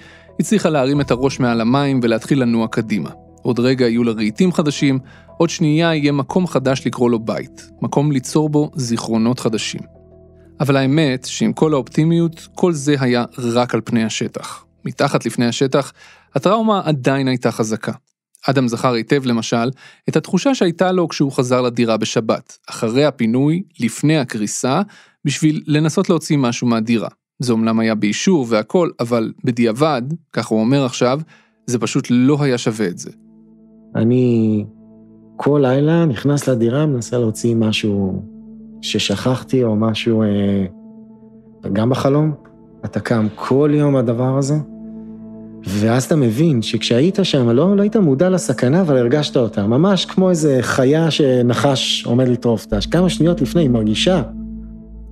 [0.40, 3.10] הצליחה להרים את הראש מעל המים ולהתחיל לנוע קדימה.
[3.42, 4.98] עוד רגע יהיו לה רהיטים חדשים,
[5.36, 9.80] עוד שנייה יהיה מקום חדש לקרוא לו בית, מקום ליצור בו זיכרונות חדשים.
[10.60, 14.64] אבל האמת שעם כל האופטימיות, כל זה היה רק על פני השטח.
[14.84, 15.92] מתחת לפני השטח,
[16.34, 17.92] הטראומה עדיין הייתה חזקה.
[18.50, 19.70] אדם זכר היטב למשל
[20.08, 24.82] את התחושה שהייתה לו כשהוא חזר לדירה בשבת, אחרי הפינוי, לפני הקריסה,
[25.24, 27.08] בשביל לנסות להוציא משהו מהדירה.
[27.38, 30.02] זה אומנם היה באישור והכל, אבל בדיעבד,
[30.32, 31.20] כך הוא אומר עכשיו,
[31.66, 33.10] זה פשוט לא היה שווה את זה.
[33.96, 34.64] אני
[35.36, 38.22] כל לילה נכנס לדירה, מנסה להוציא משהו
[38.82, 40.66] ששכחתי או משהו, אה,
[41.72, 42.32] גם בחלום.
[42.84, 44.54] אתה קם כל יום הדבר הזה,
[45.66, 50.30] ואז אתה מבין שכשהיית שם, לא, לא היית מודע לסכנה, אבל הרגשת אותה, ממש כמו
[50.30, 52.78] איזה חיה שנחש עומד לטרוף אותה.
[52.90, 54.22] כמה שניות לפני היא מרגישה.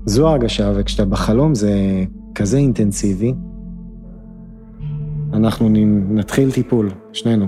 [0.07, 1.73] זו ההרגשה, וכשאתה בחלום זה
[2.35, 3.35] כזה אינטנסיבי.
[5.33, 5.69] אנחנו
[6.09, 7.47] נתחיל טיפול, שנינו.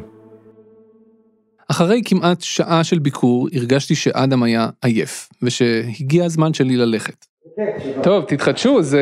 [1.69, 7.27] אחרי כמעט שעה של ביקור הרגשתי שאדם היה עייף, ושהגיע הזמן שלי ללכת.
[8.03, 9.01] טוב, תתחדשו, זה,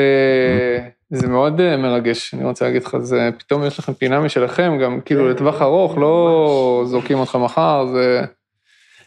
[1.11, 5.01] זה מאוד אה, מרגש, אני רוצה להגיד לך, זה פתאום יש לכם פינה משלכם, גם
[5.01, 8.23] כאילו לטווח ארוך, לא זורקים אותך מחר, זה...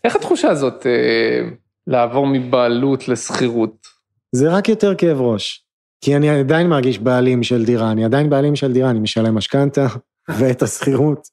[0.04, 1.50] איך התחושה הזאת אה,
[1.88, 3.88] לעבור מבעלות לשכירות?
[4.32, 5.66] זה רק יותר כאב ראש.
[6.02, 9.88] כי אני עדיין מרגיש בעלים של דירה, אני עדיין בעלים של דירה, אני משלם משכנתה
[10.40, 11.28] ואת השכירות.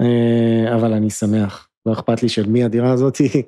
[0.00, 3.42] אה, אבל אני שמח, לא אכפת לי של מי הדירה הזאתי,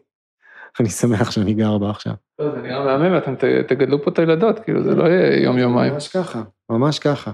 [0.80, 2.12] אני שמח שאני גר בה עכשיו.
[2.38, 3.34] לא, זה נראה מהמם, אתם
[3.68, 5.92] תגדלו פה את הילדות, כאילו זה לא יהיה יום-יומיים.
[5.92, 7.30] ממש ככה, ממש ככה.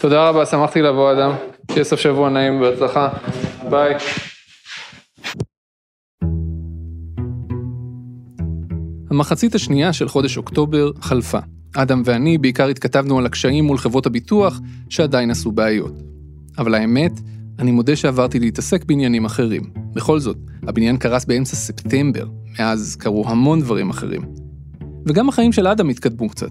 [0.00, 1.32] תודה רבה, שמחתי לבוא אדם,
[1.70, 3.08] שיהיה סוף שבוע נעים בהצלחה,
[3.70, 3.94] ביי.
[9.10, 11.38] המחצית השנייה של חודש אוקטובר חלפה.
[11.76, 15.94] אדם ואני בעיקר התכתבנו על הקשיים מול חברות הביטוח שעדיין עשו בעיות.
[16.58, 17.12] אבל האמת,
[17.58, 19.62] אני מודה שעברתי להתעסק בעניינים אחרים.
[19.94, 20.36] בכל זאת,
[20.66, 22.26] הבניין קרס באמצע ספטמבר,
[22.58, 24.22] מאז קרו המון דברים אחרים.
[25.06, 26.50] וגם החיים של אדם התקדמו קצת.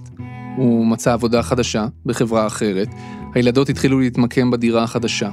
[0.58, 2.88] הוא מצא עבודה חדשה, בחברה אחרת,
[3.34, 5.30] הילדות התחילו להתמקם בדירה החדשה.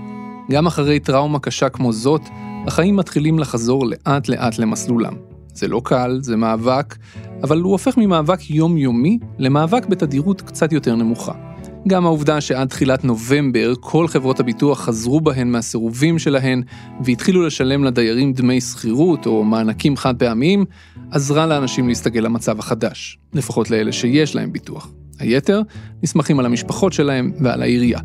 [0.51, 2.23] גם אחרי טראומה קשה כמו זאת,
[2.67, 5.15] החיים מתחילים לחזור לאט לאט למסלולם.
[5.55, 6.97] זה לא קל, זה מאבק,
[7.43, 11.52] אבל הוא הופך ממאבק יומיומי למאבק בתדירות קצת יותר נמוכה.
[11.89, 16.63] גם העובדה שעד תחילת נובמבר כל חברות הביטוח חזרו בהן מהסירובים שלהן
[17.05, 20.65] והתחילו לשלם לדיירים דמי שכירות או מענקים חד פעמיים,
[21.11, 24.93] עזרה לאנשים להסתגל למצב החדש, לפחות לאלה שיש להם ביטוח.
[25.19, 25.63] היתר
[26.03, 28.01] נסמכים על המשפחות שלהם ועל העירייה.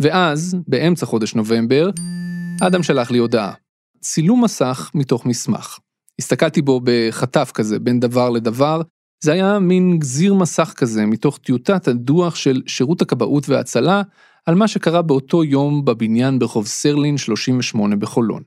[0.00, 1.90] ואז, באמצע חודש נובמבר,
[2.60, 3.52] אדם שלח לי הודעה.
[4.00, 5.78] צילום מסך מתוך מסמך.
[6.18, 8.80] הסתכלתי בו בחטף כזה, בין דבר לדבר,
[9.24, 14.02] זה היה מין גזיר מסך כזה מתוך טיוטת הדוח של שירות הכבאות וההצלה
[14.46, 18.42] על מה שקרה באותו יום בבניין ברחוב סרלין 38 בחולון.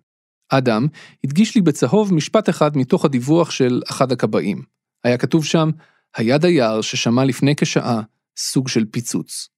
[0.49, 0.87] אדם
[1.23, 4.61] הדגיש לי בצהוב משפט אחד מתוך הדיווח של אחד הכבאים.
[5.03, 5.69] היה כתוב שם,
[6.15, 8.01] היה דייר ששמע לפני כשעה
[8.37, 9.49] סוג של פיצוץ.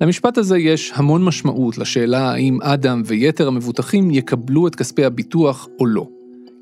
[0.00, 5.86] למשפט הזה יש המון משמעות לשאלה האם אדם ויתר המבוטחים יקבלו את כספי הביטוח או
[5.86, 6.15] לא.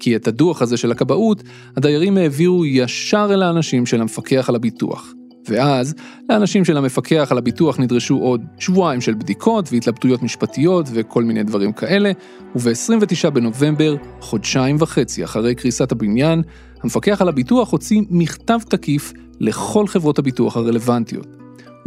[0.04, 1.42] כי את הדוח הזה של הכבאות,
[1.76, 5.12] הדיירים העבירו ישר אל האנשים של המפקח על הביטוח.
[5.48, 5.94] ואז,
[6.28, 11.72] לאנשים של המפקח על הביטוח נדרשו עוד שבועיים של בדיקות והתלבטויות משפטיות וכל מיני דברים
[11.72, 12.12] כאלה,
[12.56, 16.42] וב-29 בנובמבר, חודשיים וחצי אחרי קריסת הבניין,
[16.82, 21.26] המפקח על הביטוח הוציא מכתב תקיף לכל חברות הביטוח הרלוונטיות.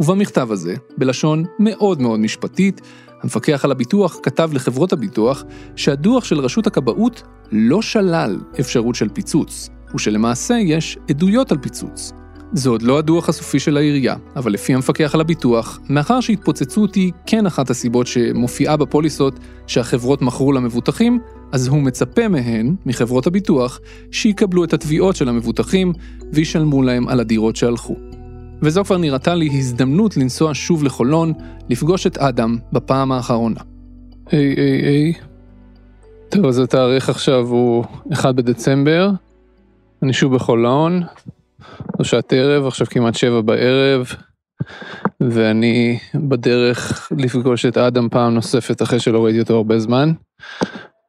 [0.00, 2.80] ובמכתב הזה, בלשון מאוד מאוד משפטית,
[3.22, 5.44] המפקח על הביטוח כתב לחברות הביטוח
[5.76, 12.12] שהדוח של רשות הכבאות לא שלל אפשרות של פיצוץ, ושלמעשה יש עדויות על פיצוץ.
[12.52, 17.12] זה עוד לא הדוח הסופי של העירייה, אבל לפי המפקח על הביטוח, מאחר שהתפוצצות היא
[17.26, 21.18] כן אחת הסיבות שמופיעה בפוליסות שהחברות מכרו למבוטחים,
[21.52, 25.92] אז הוא מצפה מהן, מחברות הביטוח, שיקבלו את התביעות של המבוטחים
[26.32, 28.07] וישלמו להם על הדירות שהלכו.
[28.62, 31.32] וזו כבר נראתה לי הזדמנות לנסוע שוב לחולון,
[31.70, 33.60] לפגוש את אדם בפעם האחרונה.
[34.30, 35.12] היי היי היי.
[36.28, 39.10] טוב, אז התאריך עכשיו הוא 1 בדצמבר,
[40.02, 41.02] אני שוב בחולון,
[41.98, 44.06] זו שעת ערב, עכשיו כמעט שבע בערב,
[45.20, 50.12] ואני בדרך לפגוש את אדם פעם נוספת אחרי שלא ראיתי אותו הרבה זמן.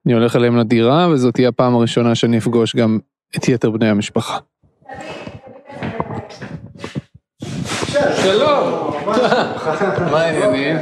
[0.05, 2.99] אני הולך אליהם לדירה, וזאת תהיה הפעם הראשונה שאני אפגוש גם
[3.37, 4.37] את יתר בני המשפחה.
[8.23, 8.91] שלום.
[10.11, 10.77] מה העניינים?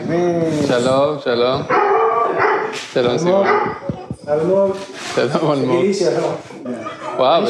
[0.67, 1.61] שלום, שלום.
[2.93, 3.47] שלום סימון.
[5.15, 5.85] שלום אלמוג.
[7.17, 7.43] וואו,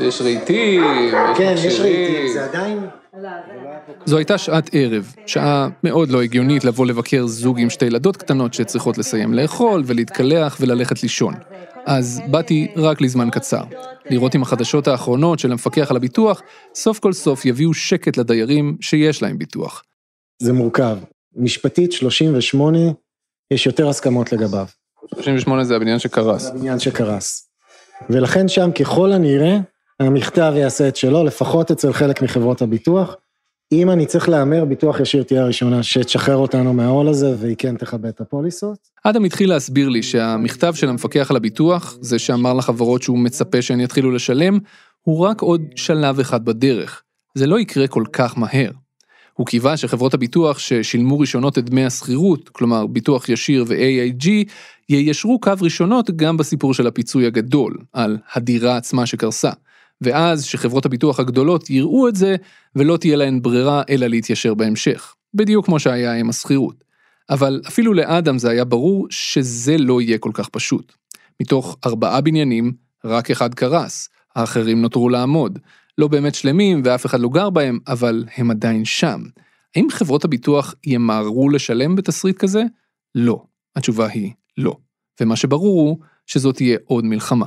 [0.00, 0.84] יש רהיטים,
[1.36, 2.88] כן, יש רהיטים, זה עדיין...
[4.04, 8.54] זו הייתה שעת ערב, שעה מאוד לא הגיונית לבוא לבקר זוג עם שתי ילדות קטנות
[8.54, 11.34] שצריכות לסיים לאכול ולהתקלח וללכת לישון.
[11.86, 13.62] אז באתי רק לזמן קצר.
[14.10, 16.42] לראות אם החדשות האחרונות של המפקח על הביטוח,
[16.74, 19.82] סוף כל סוף יביאו שקט לדיירים שיש להם ביטוח.
[20.42, 20.98] זה מורכב.
[21.36, 22.78] משפטית 38,
[23.50, 24.66] יש יותר הסכמות לגביו.
[25.14, 26.42] 38 זה הבניין שקרס.
[26.42, 27.48] זה הבניין שקרס.
[28.10, 29.58] ולכן שם ככל הנראה,
[30.00, 33.16] המכתב יעשה את שלו, לפחות אצל חלק מחברות הביטוח.
[33.72, 38.08] אם אני צריך להמר, ביטוח ישיר תהיה הראשונה שתשחרר אותנו מהעול הזה, והיא כן תכבה
[38.08, 38.78] את הפוליסות.
[39.04, 43.80] אדם התחיל להסביר לי שהמכתב של המפקח על הביטוח, זה שאמר לחברות שהוא מצפה שהן
[43.80, 44.58] יתחילו לשלם,
[45.02, 47.02] הוא רק עוד שלב אחד בדרך.
[47.34, 48.70] זה לא יקרה כל כך מהר.
[49.34, 54.28] הוא קיווה שחברות הביטוח ששילמו ראשונות את דמי השכירות, כלומר ביטוח ישיר ו-AIG,
[54.88, 59.50] יישרו קו ראשונות גם בסיפור של הפיצוי הגדול, על הדירה עצמה שקרסה.
[60.00, 62.36] ואז שחברות הביטוח הגדולות יראו את זה,
[62.76, 65.14] ולא תהיה להן ברירה אלא להתיישר בהמשך.
[65.34, 66.84] בדיוק כמו שהיה עם השכירות.
[67.30, 70.92] אבל אפילו לאדם זה היה ברור שזה לא יהיה כל כך פשוט.
[71.42, 72.72] מתוך ארבעה בניינים,
[73.04, 75.58] רק אחד קרס, האחרים נותרו לעמוד.
[75.98, 79.22] לא באמת שלמים ואף אחד לא גר בהם, אבל הם עדיין שם.
[79.76, 82.62] האם חברות הביטוח ימהרו לשלם בתסריט כזה?
[83.14, 83.42] לא.
[83.76, 84.76] התשובה היא לא.
[85.20, 87.46] ומה שברור הוא שזאת תהיה עוד מלחמה.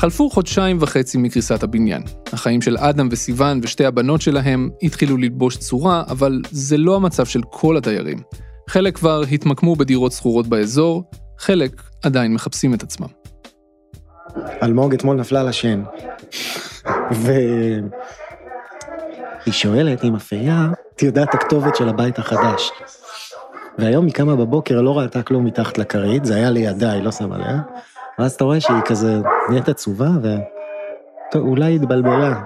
[0.00, 2.02] חלפו חודשיים וחצי מקריסת הבניין.
[2.32, 7.40] החיים של אדם וסיוון ושתי הבנות שלהם התחילו ללבוש צורה, אבל זה לא המצב של
[7.50, 8.18] כל הדיירים.
[8.68, 11.04] חלק כבר התמקמו בדירות שכורות באזור,
[11.38, 13.06] חלק עדיין מחפשים את עצמם.
[14.62, 15.82] אלמוג אתמול נפלה לשן,
[17.10, 17.82] והיא
[19.50, 20.14] שואלת אם
[20.96, 22.70] תדע את הכתובת של הבית החדש.
[23.78, 27.38] והיום היא קמה בבוקר, לא ראתה כלום מתחת לכרית, זה היה לידה, היא לא שמה
[27.38, 27.56] לב.
[28.20, 30.28] ואז אתה רואה שהיא כזה נהיית עצובה, ו...
[31.30, 32.40] טוב, אולי היא התבלבלה.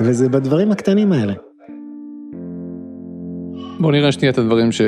[0.00, 1.32] וזה בדברים הקטנים האלה.
[3.80, 4.82] בואו נראה שנייה את הדברים ש...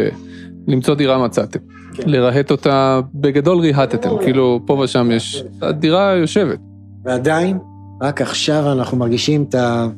[0.66, 1.58] למצוא דירה מצאתם.
[1.94, 2.02] כן.
[2.06, 5.44] לרהט אותה, בגדול ריהטתם, כאילו פה ושם יש...
[5.62, 6.58] הדירה יושבת.
[7.04, 7.58] ועדיין,
[8.02, 9.88] רק עכשיו אנחנו מרגישים את, ה...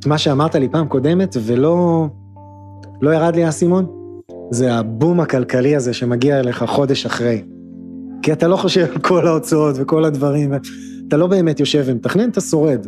[0.00, 2.06] את מה שאמרת לי פעם קודמת, ולא
[3.00, 3.86] לא ירד לי האסימון.
[4.50, 7.42] זה הבום הכלכלי הזה שמגיע אליך חודש אחרי.
[8.22, 10.54] כי אתה לא חושב על כל ההוצאות וכל הדברים,
[11.08, 12.86] אתה לא באמת יושב ומתכנן, אתה שורד.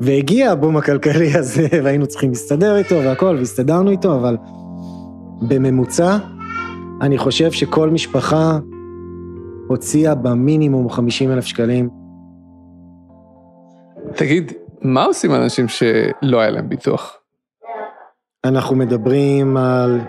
[0.00, 4.36] והגיע הבום הכלכלי הזה, והיינו צריכים להסתדר איתו והכל, והסתדרנו איתו, אבל
[5.48, 6.18] בממוצע,
[7.00, 8.58] אני חושב שכל משפחה
[9.68, 11.88] הוציאה במינימום 50 אלף שקלים.
[14.16, 17.16] תגיד, מה עושים אנשים שלא היה להם ביטוח?
[18.44, 20.00] אנחנו מדברים על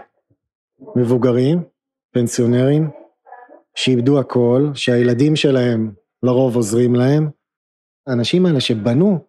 [0.95, 1.63] מבוגרים,
[2.11, 2.89] פנסיונרים,
[3.75, 5.91] שאיבדו הכל, שהילדים שלהם
[6.23, 7.29] לרוב עוזרים להם.
[8.07, 9.19] האנשים האלה שבנו,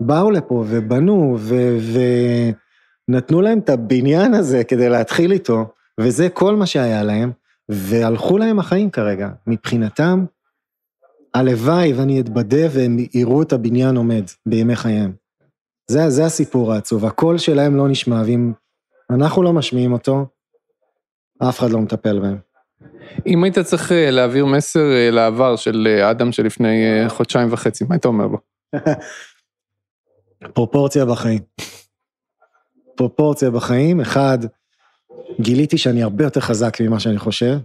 [0.00, 1.36] באו לפה ובנו
[3.08, 7.32] ונתנו להם את הבניין הזה כדי להתחיל איתו, וזה כל מה שהיה להם,
[7.68, 9.28] והלכו להם החיים כרגע.
[9.46, 10.24] מבחינתם,
[11.34, 15.12] הלוואי ואני אתבדה והם יראו את הבניין עומד בימי חייהם.
[15.90, 18.52] זה, זה הסיפור העצוב, הקול שלהם לא נשמע, ואם
[19.10, 20.26] אנחנו לא משמיעים אותו,
[21.48, 22.53] אף אחד לא מטפל בהם.
[23.26, 27.94] אם היית צריך אה, להעביר מסר אה, לעבר של אה, אדם שלפני חודשיים וחצי, מה
[27.94, 28.38] היית אומר לו?
[30.54, 31.40] פרופורציה בחיים.
[32.94, 34.38] פרופורציה בחיים, אחד,
[35.40, 37.56] גיליתי שאני הרבה יותר חזק ממה שאני חושב,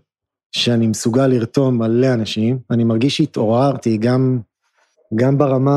[0.51, 4.39] שאני מסוגל לרתום מלא אנשים, אני מרגיש שהתעוררתי גם,
[5.15, 5.71] גם ברמה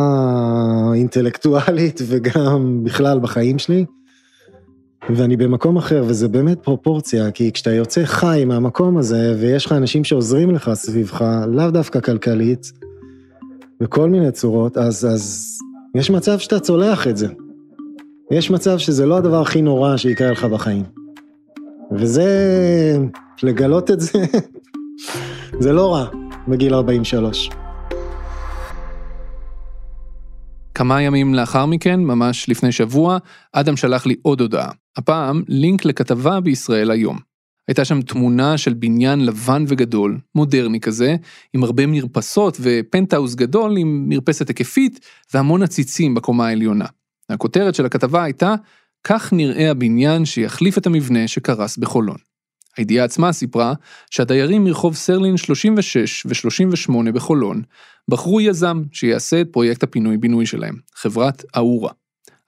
[0.91, 3.85] האינטלקטואלית וגם בכלל בחיים שלי.
[5.11, 10.05] ואני במקום אחר, וזה באמת פרופורציה, כי כשאתה יוצא חי מהמקום הזה, ויש לך אנשים
[10.05, 12.73] שעוזרים לך סביבך, לאו דווקא כלכלית,
[13.81, 15.59] בכל מיני צורות, אז, אז
[15.95, 17.27] יש מצב שאתה צולח את זה.
[18.31, 20.85] יש מצב שזה לא הדבר הכי נורא שיקרה לך בחיים.
[21.93, 22.29] וזה,
[23.43, 24.19] לגלות את זה,
[25.65, 26.07] זה לא רע
[26.49, 27.51] בגיל 43.
[30.75, 33.19] כמה ימים לאחר מכן, ממש לפני שבוע,
[33.53, 34.82] אדם שלח לי עוד הודעה.
[34.97, 37.19] הפעם לינק לכתבה בישראל היום.
[37.69, 41.17] הייתה שם תמונה של בניין לבן וגדול, מודרני כזה,
[41.53, 45.01] עם הרבה מרפסות ופנטהאוז גדול עם מרפסת היקפית
[45.35, 46.87] והמון עציצים בקומה העליונה.
[47.31, 48.55] הכותרת של הכתבה הייתה,
[49.05, 52.17] כך נראה הבניין שיחליף את המבנה שקרס בחולון.
[52.77, 53.75] הידיעה עצמה סיפרה
[54.11, 57.63] שהדיירים מרחוב סרלין 36 ו-38 בחולון
[58.09, 61.93] בחרו יזם שיעשה את פרויקט הפינוי-בינוי שלהם, חברת אאורה.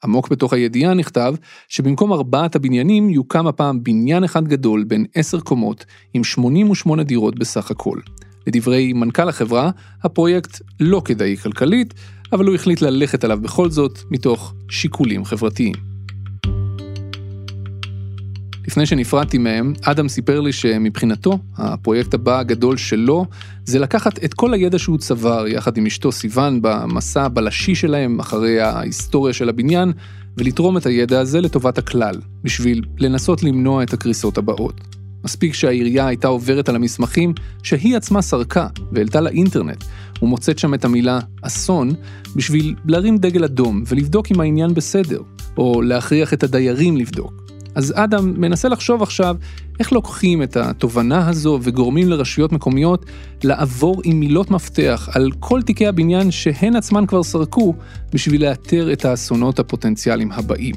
[0.04, 1.34] עמוק בתוך הידיעה נכתב
[1.68, 7.70] שבמקום ארבעת הבניינים יוקם הפעם בניין אחד גדול בין עשר קומות עם 88 דירות בסך
[7.70, 7.98] הכל.
[8.46, 9.70] לדברי מנכ"ל החברה,
[10.02, 11.94] הפרויקט לא כדאי כלכלית,
[12.32, 15.93] אבל הוא החליט ללכת עליו בכל זאת מתוך שיקולים חברתיים.
[18.68, 23.26] לפני שנפרדתי מהם, אדם סיפר לי שמבחינתו, הפרויקט הבא הגדול שלו,
[23.64, 28.60] זה לקחת את כל הידע שהוא צבר יחד עם אשתו סיוון במסע הבלשי שלהם אחרי
[28.60, 29.92] ההיסטוריה של הבניין,
[30.36, 34.80] ולתרום את הידע הזה לטובת הכלל, בשביל לנסות למנוע את הקריסות הבאות.
[35.24, 39.84] מספיק שהעירייה הייתה עוברת על המסמכים שהיא עצמה סרקה והעלתה לאינטרנט,
[40.22, 41.90] ומוצאת שם את המילה אסון,
[42.36, 45.20] בשביל להרים דגל אדום ולבדוק אם העניין בסדר,
[45.56, 47.43] או להכריח את הדיירים לבדוק.
[47.74, 49.36] אז אדם מנסה לחשוב עכשיו
[49.80, 53.04] איך לוקחים את התובנה הזו וגורמים לרשויות מקומיות
[53.44, 57.74] לעבור עם מילות מפתח על כל תיקי הבניין שהן עצמן כבר סרקו
[58.12, 60.74] בשביל לאתר את האסונות הפוטנציאליים הבאים.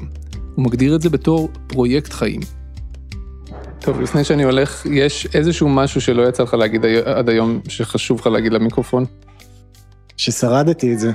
[0.54, 2.40] הוא מגדיר את זה בתור פרויקט חיים.
[3.80, 8.26] טוב, לפני שאני הולך, יש איזשהו משהו שלא יצא לך להגיד עד היום, שחשוב לך
[8.26, 9.04] להגיד למיקרופון?
[10.16, 11.12] ששרדתי את זה.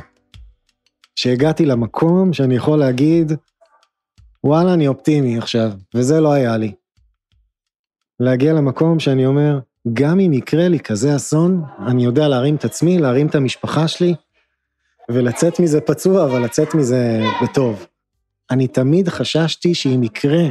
[1.16, 3.32] שהגעתי למקום שאני יכול להגיד,
[4.44, 6.74] וואלה, אני אופטימי עכשיו, וזה לא היה לי.
[8.20, 9.60] להגיע למקום שאני אומר,
[9.94, 14.14] גם אם יקרה לי כזה אסון, אני יודע להרים את עצמי, להרים את המשפחה שלי,
[15.10, 17.86] ולצאת מזה פצוע, אבל לצאת מזה בטוב.
[18.52, 20.44] אני תמיד חששתי שאם יקרה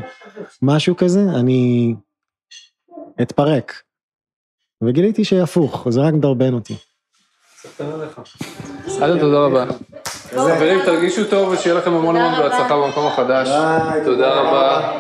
[0.63, 1.95] משהו כזה, אני
[3.23, 3.83] אתפרק.
[4.85, 6.75] וגיליתי שהפוך, זה רק מדרבן אותי.
[8.89, 9.65] סעדה, תודה רבה.
[10.31, 13.49] חברים, תרגישו טוב ושיהיה לכם המון המון בהצלחה במקום החדש.
[14.05, 14.93] תודה רבה.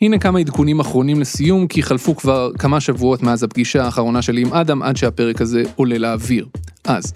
[0.00, 4.52] הנה כמה עדכונים אחרונים לסיום, כי חלפו כבר כמה שבועות מאז הפגישה האחרונה שלי עם
[4.52, 6.46] אדם עד שהפרק הזה עולה לאוויר.
[6.84, 7.12] אז,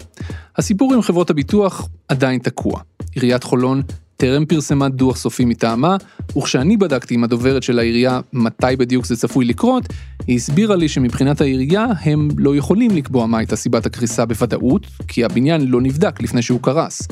[0.57, 2.81] הסיפור עם חברות הביטוח עדיין תקוע.
[3.15, 3.81] עיריית חולון
[4.21, 5.97] טרם פרסמה דוח סופי מטעמה,
[6.37, 9.83] וכשאני בדקתי עם הדוברת של העירייה מתי בדיוק זה צפוי לקרות,
[10.27, 15.23] היא הסבירה לי שמבחינת העירייה הם לא יכולים לקבוע מה הייתה סיבת הקריסה בוודאות, כי
[15.25, 17.07] הבניין לא נבדק לפני שהוא קרס.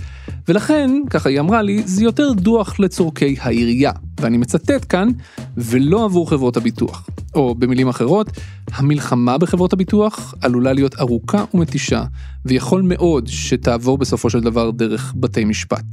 [0.47, 3.91] ולכן, ככה היא אמרה לי, זה יותר דוח לצורכי העירייה,
[4.21, 5.09] ואני מצטט כאן,
[5.57, 7.09] ולא עבור חברות הביטוח.
[7.35, 8.27] או במילים אחרות,
[8.71, 12.03] המלחמה בחברות הביטוח עלולה להיות ארוכה ומתישה,
[12.45, 15.85] ויכול מאוד שתעבור בסופו של דבר דרך בתי משפט.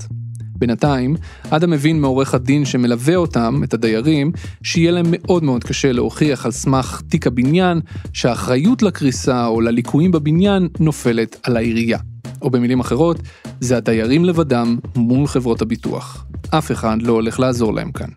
[0.59, 1.16] בינתיים,
[1.50, 4.32] אדם מבין מעורך הדין שמלווה אותם, את הדיירים,
[4.62, 7.80] שיהיה להם מאוד מאוד קשה להוכיח על סמך תיק הבניין,
[8.12, 11.98] שהאחריות לקריסה או לליקויים בבניין נופלת על העירייה.
[12.42, 13.16] או במילים אחרות,
[13.61, 16.26] זה הדיירים לבדם מול חברות הביטוח.
[16.50, 18.09] אף אחד לא הולך לעזור להם כאן.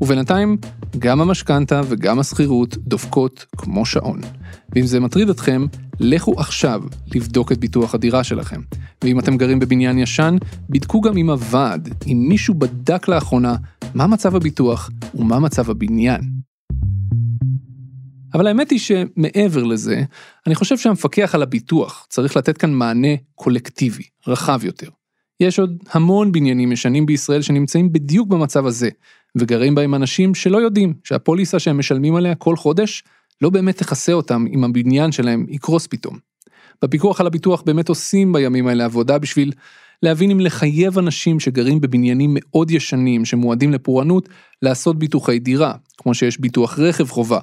[0.00, 0.56] ובינתיים,
[0.98, 4.20] גם המשכנתה וגם השכירות דופקות כמו שעון.
[4.74, 5.66] ואם זה מטריד אתכם,
[6.00, 6.82] לכו עכשיו
[7.14, 8.60] לבדוק את ביטוח הדירה שלכם.
[9.04, 10.36] ואם אתם גרים בבניין ישן,
[10.70, 13.56] בדקו גם עם הוועד, אם מישהו בדק לאחרונה
[13.94, 16.20] מה מצב הביטוח ומה מצב הבניין.
[18.34, 20.02] אבל האמת היא שמעבר לזה,
[20.46, 24.88] אני חושב שהמפקח על הביטוח צריך לתת כאן מענה קולקטיבי, רחב יותר.
[25.40, 28.88] יש עוד המון בניינים ישנים בישראל שנמצאים בדיוק במצב הזה,
[29.38, 33.02] וגרים בהם אנשים שלא יודעים שהפוליסה שהם משלמים עליה כל חודש
[33.42, 36.18] לא באמת תכסה אותם אם הבניין שלהם יקרוס פתאום.
[36.82, 39.52] בפיקוח על הביטוח באמת עושים בימים האלה עבודה בשביל
[40.02, 44.28] להבין אם לחייב אנשים שגרים בבניינים מאוד ישנים שמועדים לפורענות
[44.62, 47.38] לעשות ביטוחי דירה, כמו שיש ביטוח רכב חובה,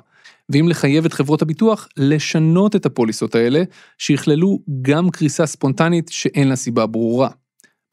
[0.50, 3.64] ואם לחייב את חברות הביטוח לשנות את הפוליסות האלה,
[3.98, 7.30] שיכללו גם קריסה ספונטנית שאין לה סיבה ברורה.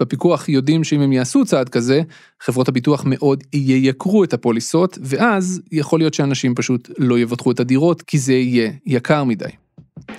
[0.01, 2.03] בפיקוח יודעים שאם הם יעשו צעד כזה,
[2.40, 8.03] חברות הביטוח מאוד יייקרו את הפוליסות, ואז יכול להיות שאנשים פשוט לא יבטחו את הדירות,
[8.03, 9.49] כי זה יהיה יקר מדי.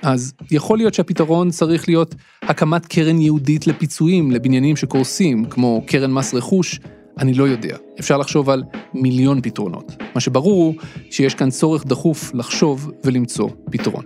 [0.01, 6.33] אז יכול להיות שהפתרון צריך להיות הקמת קרן ייעודית לפיצויים לבניינים שקורסים, כמו קרן מס
[6.33, 6.79] רכוש,
[7.17, 7.77] אני לא יודע.
[7.99, 8.63] אפשר לחשוב על
[8.93, 9.91] מיליון פתרונות.
[10.15, 10.73] מה שברור הוא
[11.11, 14.03] שיש כאן צורך דחוף לחשוב ולמצוא פתרון.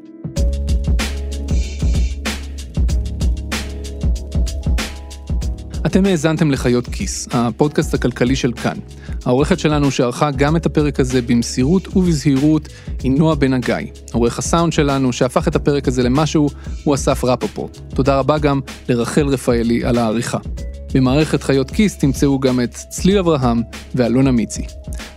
[5.85, 8.77] אתם האזנתם לחיות כיס, הפודקאסט הכלכלי של כאן.
[9.25, 12.67] העורכת שלנו שערכה גם את הפרק הזה במסירות ובזהירות
[13.03, 13.75] היא נועה בן הגיא.
[14.13, 16.49] עורך הסאונד שלנו שהפך את הפרק הזה למשהו
[16.83, 17.77] הוא אסף רפפורט.
[17.95, 18.59] תודה רבה גם
[18.89, 20.37] לרחל רפאלי על העריכה.
[20.93, 23.61] במערכת חיות כיס תמצאו גם את צליל אברהם
[23.95, 24.65] ואלונה מיצי.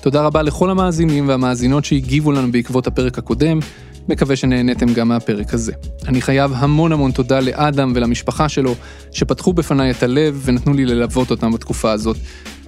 [0.01, 3.59] תודה רבה לכל המאזינים והמאזינות שהגיבו לנו בעקבות הפרק הקודם,
[4.09, 5.73] מקווה שנהניתם גם מהפרק הזה.
[6.09, 8.75] אני חייב המון המון תודה לאדם ולמשפחה שלו,
[9.13, 12.17] שפתחו בפניי את הלב ונתנו לי ללוות אותם בתקופה הזאת.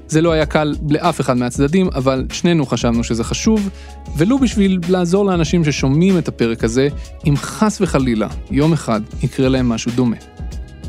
[0.09, 3.69] זה לא היה קל לאף אחד מהצדדים, אבל שנינו חשבנו שזה חשוב,
[4.17, 6.89] ולו בשביל לעזור לאנשים ששומעים את הפרק הזה,
[7.27, 10.17] אם חס וחלילה, יום אחד, יקרה להם משהו דומה.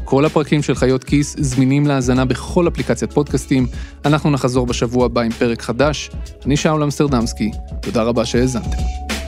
[0.09, 3.67] כל הפרקים של חיות כיס זמינים להאזנה בכל אפליקציית פודקאסטים.
[4.05, 6.09] אנחנו נחזור בשבוע הבא עם פרק חדש.
[6.45, 9.18] אני שאול אמסטרדמסקי, תודה רבה שהאזנתם.